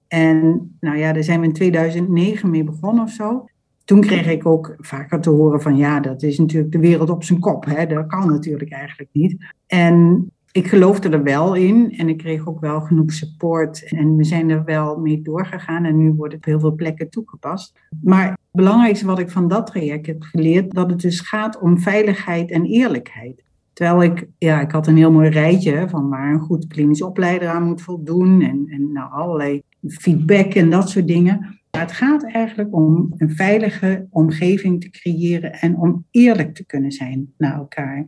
En 0.07 0.69
nou 0.79 0.97
ja, 0.97 1.13
daar 1.13 1.23
zijn 1.23 1.39
we 1.39 1.45
in 1.45 1.53
2009 1.53 2.49
mee 2.49 2.63
begonnen 2.63 3.03
of 3.03 3.11
zo 3.11 3.45
toen 3.85 4.01
kreeg 4.01 4.27
ik 4.27 4.45
ook 4.45 4.75
vaker 4.77 5.21
te 5.21 5.29
horen 5.29 5.61
van 5.61 5.77
ja, 5.77 5.99
dat 5.99 6.23
is 6.23 6.37
natuurlijk 6.37 6.71
de 6.71 6.79
wereld 6.79 7.09
op 7.09 7.23
zijn 7.23 7.39
kop. 7.39 7.65
Hè? 7.65 7.85
Dat 7.85 8.07
kan 8.07 8.29
natuurlijk 8.29 8.71
eigenlijk 8.71 9.09
niet. 9.11 9.35
En 9.67 10.27
ik 10.51 10.67
geloofde 10.67 11.09
er 11.09 11.23
wel 11.23 11.55
in 11.55 11.93
en 11.97 12.09
ik 12.09 12.17
kreeg 12.17 12.47
ook 12.47 12.59
wel 12.59 12.81
genoeg 12.81 13.13
support. 13.13 13.89
En 13.89 14.15
we 14.15 14.23
zijn 14.23 14.49
er 14.49 14.63
wel 14.63 14.99
mee 14.99 15.21
doorgegaan 15.21 15.85
en 15.85 15.97
nu 15.97 16.11
wordt 16.11 16.33
het 16.33 16.41
op 16.41 16.49
heel 16.49 16.59
veel 16.59 16.75
plekken 16.75 17.09
toegepast. 17.09 17.79
Maar 18.01 18.29
het 18.29 18.37
belangrijkste 18.51 19.05
wat 19.05 19.19
ik 19.19 19.29
van 19.29 19.47
dat 19.47 19.67
traject 19.67 20.07
heb 20.07 20.23
geleerd, 20.23 20.71
dat 20.71 20.89
het 20.89 21.01
dus 21.01 21.19
gaat 21.19 21.59
om 21.59 21.79
veiligheid 21.79 22.51
en 22.51 22.65
eerlijkheid. 22.65 23.43
Terwijl 23.73 24.03
ik, 24.03 24.27
ja, 24.37 24.61
ik 24.61 24.71
had 24.71 24.87
een 24.87 24.97
heel 24.97 25.11
mooi 25.11 25.29
rijtje 25.29 25.89
van 25.89 26.09
waar 26.09 26.33
een 26.33 26.39
goed 26.39 26.67
klinisch 26.67 27.01
opleider 27.01 27.47
aan 27.47 27.63
moet 27.63 27.81
voldoen 27.81 28.41
en, 28.41 28.65
en 28.67 28.91
nou, 28.91 29.11
allerlei 29.11 29.61
feedback 29.87 30.53
en 30.53 30.69
dat 30.69 30.89
soort 30.89 31.07
dingen. 31.07 31.60
Maar 31.71 31.81
het 31.81 31.91
gaat 31.91 32.23
eigenlijk 32.23 32.75
om 32.75 33.13
een 33.17 33.35
veilige 33.35 34.07
omgeving 34.09 34.81
te 34.81 34.89
creëren 34.89 35.51
en 35.51 35.77
om 35.77 36.05
eerlijk 36.11 36.55
te 36.55 36.65
kunnen 36.65 36.91
zijn 36.91 37.33
naar 37.37 37.55
elkaar. 37.55 38.07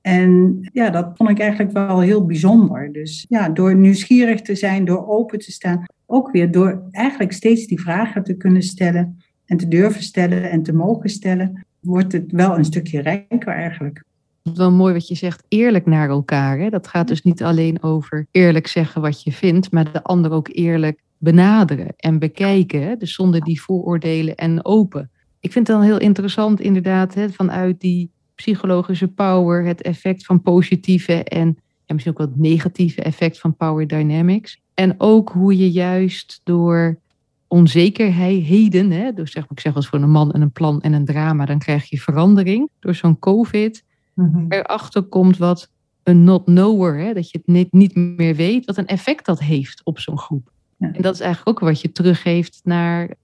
En 0.00 0.58
ja, 0.72 0.90
dat 0.90 1.10
vond 1.14 1.30
ik 1.30 1.38
eigenlijk 1.38 1.72
wel 1.72 2.00
heel 2.00 2.26
bijzonder. 2.26 2.92
Dus 2.92 3.26
ja, 3.28 3.48
door 3.48 3.74
nieuwsgierig 3.74 4.40
te 4.40 4.54
zijn, 4.54 4.84
door 4.84 5.08
open 5.08 5.38
te 5.38 5.52
staan, 5.52 5.84
ook 6.06 6.30
weer 6.30 6.50
door 6.50 6.88
eigenlijk 6.90 7.32
steeds 7.32 7.66
die 7.66 7.80
vragen 7.80 8.22
te 8.22 8.36
kunnen 8.36 8.62
stellen 8.62 9.22
en 9.44 9.56
te 9.56 9.68
durven 9.68 10.02
stellen 10.02 10.50
en 10.50 10.62
te 10.62 10.72
mogen 10.72 11.10
stellen, 11.10 11.66
wordt 11.80 12.12
het 12.12 12.32
wel 12.32 12.56
een 12.56 12.64
stukje 12.64 13.00
rijker 13.00 13.52
eigenlijk. 13.52 14.04
Het 14.42 14.52
is 14.52 14.58
wel 14.58 14.72
mooi 14.72 14.92
wat 14.92 15.08
je 15.08 15.14
zegt, 15.14 15.44
eerlijk 15.48 15.86
naar 15.86 16.08
elkaar. 16.08 16.58
Hè? 16.58 16.70
Dat 16.70 16.86
gaat 16.86 17.08
dus 17.08 17.22
niet 17.22 17.42
alleen 17.42 17.82
over 17.82 18.26
eerlijk 18.30 18.66
zeggen 18.66 19.00
wat 19.00 19.22
je 19.22 19.32
vindt, 19.32 19.70
maar 19.70 19.92
de 19.92 20.02
ander 20.02 20.30
ook 20.30 20.48
eerlijk 20.52 21.00
benaderen 21.18 21.94
en 21.96 22.18
bekijken. 22.18 22.98
Dus 22.98 23.14
zonder 23.14 23.40
die 23.40 23.62
vooroordelen 23.62 24.34
en 24.34 24.64
open. 24.64 25.10
Ik 25.40 25.52
vind 25.52 25.66
het 25.66 25.76
dan 25.76 25.86
heel 25.86 25.98
interessant 25.98 26.60
inderdaad 26.60 27.14
hè, 27.14 27.30
vanuit 27.30 27.80
die 27.80 28.10
psychologische 28.34 29.08
power, 29.08 29.64
het 29.64 29.82
effect 29.82 30.26
van 30.26 30.42
positieve 30.42 31.24
en 31.24 31.58
ja, 31.84 31.94
misschien 31.94 32.12
ook 32.12 32.18
wel 32.18 32.28
het 32.28 32.38
negatieve 32.38 33.02
effect 33.02 33.40
van 33.40 33.56
power 33.56 33.86
dynamics. 33.86 34.60
En 34.74 34.94
ook 34.98 35.28
hoe 35.28 35.56
je 35.56 35.70
juist 35.70 36.40
door 36.44 36.98
onzekerheden, 37.46 38.90
hè, 38.90 39.12
dus 39.12 39.30
zeg 39.30 39.42
maar, 39.42 39.52
ik 39.52 39.60
zeg 39.60 39.74
als 39.74 39.88
voor 39.88 40.02
een 40.02 40.10
man 40.10 40.32
en 40.32 40.40
een 40.40 40.52
plan 40.52 40.80
en 40.80 40.92
een 40.92 41.04
drama, 41.04 41.44
dan 41.44 41.58
krijg 41.58 41.90
je 41.90 42.00
verandering. 42.00 42.70
Door 42.80 42.94
zo'n 42.94 43.18
COVID 43.18 43.84
mm 44.14 44.46
erachter 44.48 45.02
komt 45.02 45.36
wat 45.36 45.70
een 46.02 46.24
not 46.24 46.44
knower, 46.44 46.98
hè, 46.98 47.12
dat 47.14 47.30
je 47.30 47.38
het 47.38 47.46
niet, 47.46 47.72
niet 47.72 47.94
meer 47.94 48.34
weet, 48.34 48.64
wat 48.64 48.76
een 48.76 48.86
effect 48.86 49.26
dat 49.26 49.40
heeft 49.40 49.84
op 49.84 49.98
zo'n 49.98 50.18
groep. 50.18 50.50
En 50.78 51.02
dat 51.02 51.14
is 51.14 51.20
eigenlijk 51.20 51.48
ook 51.58 51.68
wat 51.68 51.80
je 51.80 51.92
teruggeeft 51.92 52.60
naar 52.64 53.14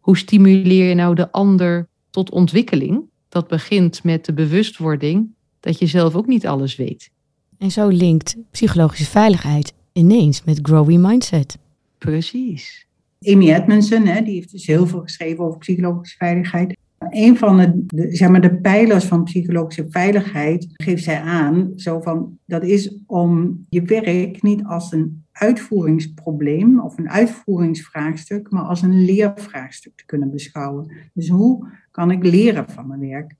hoe 0.00 0.16
stimuleer 0.16 0.88
je 0.88 0.94
nou 0.94 1.14
de 1.14 1.32
ander 1.32 1.88
tot 2.10 2.30
ontwikkeling. 2.30 3.02
Dat 3.28 3.48
begint 3.48 4.04
met 4.04 4.24
de 4.24 4.32
bewustwording 4.32 5.28
dat 5.60 5.78
je 5.78 5.86
zelf 5.86 6.14
ook 6.14 6.26
niet 6.26 6.46
alles 6.46 6.76
weet. 6.76 7.10
En 7.58 7.70
zo 7.70 7.88
linkt 7.88 8.36
psychologische 8.50 9.10
veiligheid 9.10 9.72
ineens 9.92 10.44
met 10.44 10.58
growing 10.62 11.06
mindset. 11.06 11.58
Precies. 11.98 12.86
Amy 13.20 13.52
Edmondson, 13.52 14.06
hè, 14.06 14.22
die 14.22 14.34
heeft 14.34 14.50
dus 14.50 14.66
heel 14.66 14.86
veel 14.86 15.00
geschreven 15.00 15.44
over 15.44 15.58
psychologische 15.58 16.16
veiligheid. 16.16 16.76
Een 16.98 17.36
van 17.36 17.56
de, 17.56 17.84
de, 17.86 18.16
zeg 18.16 18.28
maar 18.28 18.40
de 18.40 18.60
pijlers 18.60 19.04
van 19.04 19.24
psychologische 19.24 19.86
veiligheid 19.88 20.66
geeft 20.72 21.04
zij 21.04 21.20
aan, 21.20 21.72
zo 21.76 22.00
van, 22.00 22.38
dat 22.46 22.64
is 22.64 22.98
om 23.06 23.58
je 23.68 23.82
werk 23.82 24.42
niet 24.42 24.64
als 24.64 24.92
een 24.92 25.23
uitvoeringsprobleem 25.34 26.80
of 26.80 26.98
een 26.98 27.10
uitvoeringsvraagstuk, 27.10 28.50
maar 28.50 28.62
als 28.62 28.82
een 28.82 29.04
leervraagstuk 29.04 29.92
te 29.96 30.04
kunnen 30.06 30.30
beschouwen. 30.30 30.92
Dus 31.12 31.28
hoe 31.28 31.68
kan 31.90 32.10
ik 32.10 32.24
leren 32.24 32.70
van 32.70 32.86
mijn 32.86 33.00
werk? 33.00 33.34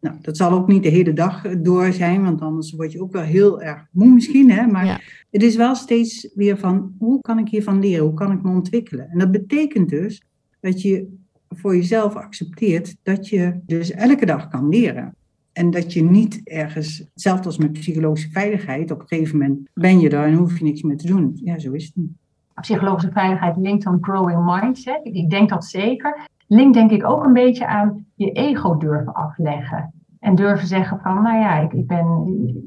Nou, 0.00 0.16
dat 0.20 0.36
zal 0.36 0.52
ook 0.52 0.68
niet 0.68 0.82
de 0.82 0.88
hele 0.88 1.12
dag 1.12 1.42
door 1.58 1.92
zijn, 1.92 2.22
want 2.22 2.40
anders 2.40 2.72
word 2.72 2.92
je 2.92 3.02
ook 3.02 3.12
wel 3.12 3.22
heel 3.22 3.62
erg 3.62 3.86
moe 3.90 4.08
misschien. 4.08 4.50
Hè? 4.50 4.66
Maar 4.66 5.24
het 5.30 5.42
is 5.42 5.56
wel 5.56 5.74
steeds 5.74 6.30
weer 6.34 6.58
van, 6.58 6.94
hoe 6.98 7.20
kan 7.20 7.38
ik 7.38 7.48
hiervan 7.48 7.80
leren? 7.80 8.04
Hoe 8.04 8.14
kan 8.14 8.32
ik 8.32 8.42
me 8.42 8.50
ontwikkelen? 8.50 9.08
En 9.10 9.18
dat 9.18 9.30
betekent 9.30 9.88
dus 9.88 10.22
dat 10.60 10.82
je 10.82 11.14
voor 11.48 11.76
jezelf 11.76 12.14
accepteert 12.14 12.96
dat 13.02 13.28
je 13.28 13.60
dus 13.66 13.90
elke 13.90 14.26
dag 14.26 14.48
kan 14.48 14.68
leren. 14.68 15.14
En 15.56 15.70
dat 15.70 15.92
je 15.92 16.02
niet 16.02 16.40
ergens, 16.44 16.98
hetzelfde 16.98 17.44
als 17.44 17.58
met 17.58 17.72
psychologische 17.72 18.30
veiligheid, 18.30 18.90
op 18.90 19.00
een 19.00 19.06
gegeven 19.06 19.38
moment 19.38 19.68
ben 19.74 20.00
je 20.00 20.08
daar 20.08 20.26
en 20.26 20.34
hoef 20.34 20.58
je 20.58 20.64
niks 20.64 20.82
meer 20.82 20.96
te 20.96 21.06
doen. 21.06 21.38
Ja, 21.44 21.58
zo 21.58 21.72
is 21.72 21.84
het 21.84 21.96
niet. 21.96 22.10
Psychologische 22.54 23.12
veiligheid 23.12 23.56
linkt 23.56 23.86
aan 23.86 23.98
growing 24.00 24.44
mindset. 24.44 25.00
Ik 25.02 25.30
denk 25.30 25.48
dat 25.48 25.64
zeker. 25.64 26.28
Linkt 26.46 26.74
denk 26.74 26.90
ik 26.90 27.04
ook 27.04 27.24
een 27.24 27.32
beetje 27.32 27.66
aan 27.66 28.06
je 28.14 28.32
ego 28.32 28.76
durven 28.76 29.14
afleggen. 29.14 29.92
En 30.20 30.34
durven 30.34 30.66
zeggen 30.66 31.00
van, 31.00 31.22
nou 31.22 31.38
ja, 31.38 31.58
ik, 31.58 31.72
ik 31.72 31.86
ben 31.86 32.24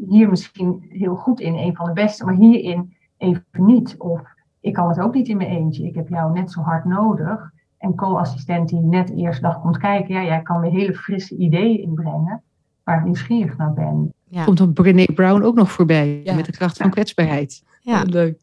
hier 0.07 0.29
misschien 0.29 0.85
heel 0.89 1.15
goed 1.15 1.39
in, 1.39 1.53
een 1.53 1.75
van 1.75 1.85
de 1.85 1.93
beste, 1.93 2.25
maar 2.25 2.35
hierin 2.35 2.93
even 3.17 3.43
niet. 3.65 3.95
Of 3.97 4.21
ik 4.59 4.73
kan 4.73 4.89
het 4.89 4.99
ook 4.99 5.13
niet 5.13 5.27
in 5.27 5.37
mijn 5.37 5.49
eentje. 5.49 5.87
Ik 5.87 5.95
heb 5.95 6.09
jou 6.09 6.33
net 6.33 6.51
zo 6.51 6.61
hard 6.61 6.85
nodig. 6.85 7.51
En 7.77 7.95
co-assistent 7.95 8.69
die 8.69 8.81
net 8.81 9.09
eerst 9.15 9.41
dag 9.41 9.61
komt 9.61 9.77
kijken, 9.77 10.13
ja, 10.13 10.23
jij 10.23 10.41
kan 10.41 10.61
weer 10.61 10.71
hele 10.71 10.93
frisse 10.93 11.37
ideeën 11.37 11.81
inbrengen 11.81 12.43
waar 12.89 12.97
ik 12.97 13.05
nieuwsgierig 13.05 13.57
naar 13.57 13.73
ben. 13.73 14.13
Ja. 14.29 14.43
Komt 14.43 14.57
dan 14.57 14.73
Brené 14.73 15.05
Brown 15.05 15.41
ook 15.41 15.55
nog 15.55 15.71
voorbij 15.71 16.21
met 16.35 16.45
de 16.45 16.51
kracht 16.51 16.77
van 16.77 16.89
kwetsbaarheid. 16.89 17.63
Ja, 17.81 18.03
leuk. 18.03 18.39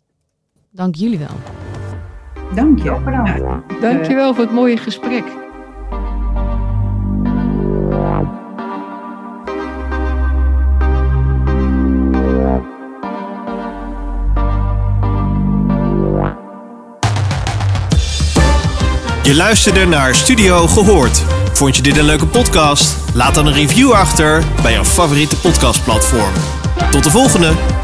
Dank 0.70 0.94
jullie 0.94 1.18
wel. 1.18 1.36
Dank 2.54 2.78
je. 2.82 3.62
Dank 3.80 4.04
je 4.04 4.14
wel 4.14 4.34
voor 4.34 4.44
het 4.44 4.52
mooie 4.52 4.76
gesprek. 4.76 5.24
Je 19.26 19.34
luisterde 19.34 19.86
naar 19.86 20.14
Studio 20.14 20.66
Gehoord. 20.66 21.24
Vond 21.52 21.76
je 21.76 21.82
dit 21.82 21.96
een 21.96 22.04
leuke 22.04 22.26
podcast? 22.26 22.96
Laat 23.14 23.34
dan 23.34 23.46
een 23.46 23.52
review 23.52 23.92
achter 23.92 24.44
bij 24.62 24.72
jouw 24.72 24.84
favoriete 24.84 25.36
podcastplatform. 25.36 26.32
Tot 26.90 27.04
de 27.04 27.10
volgende! 27.10 27.75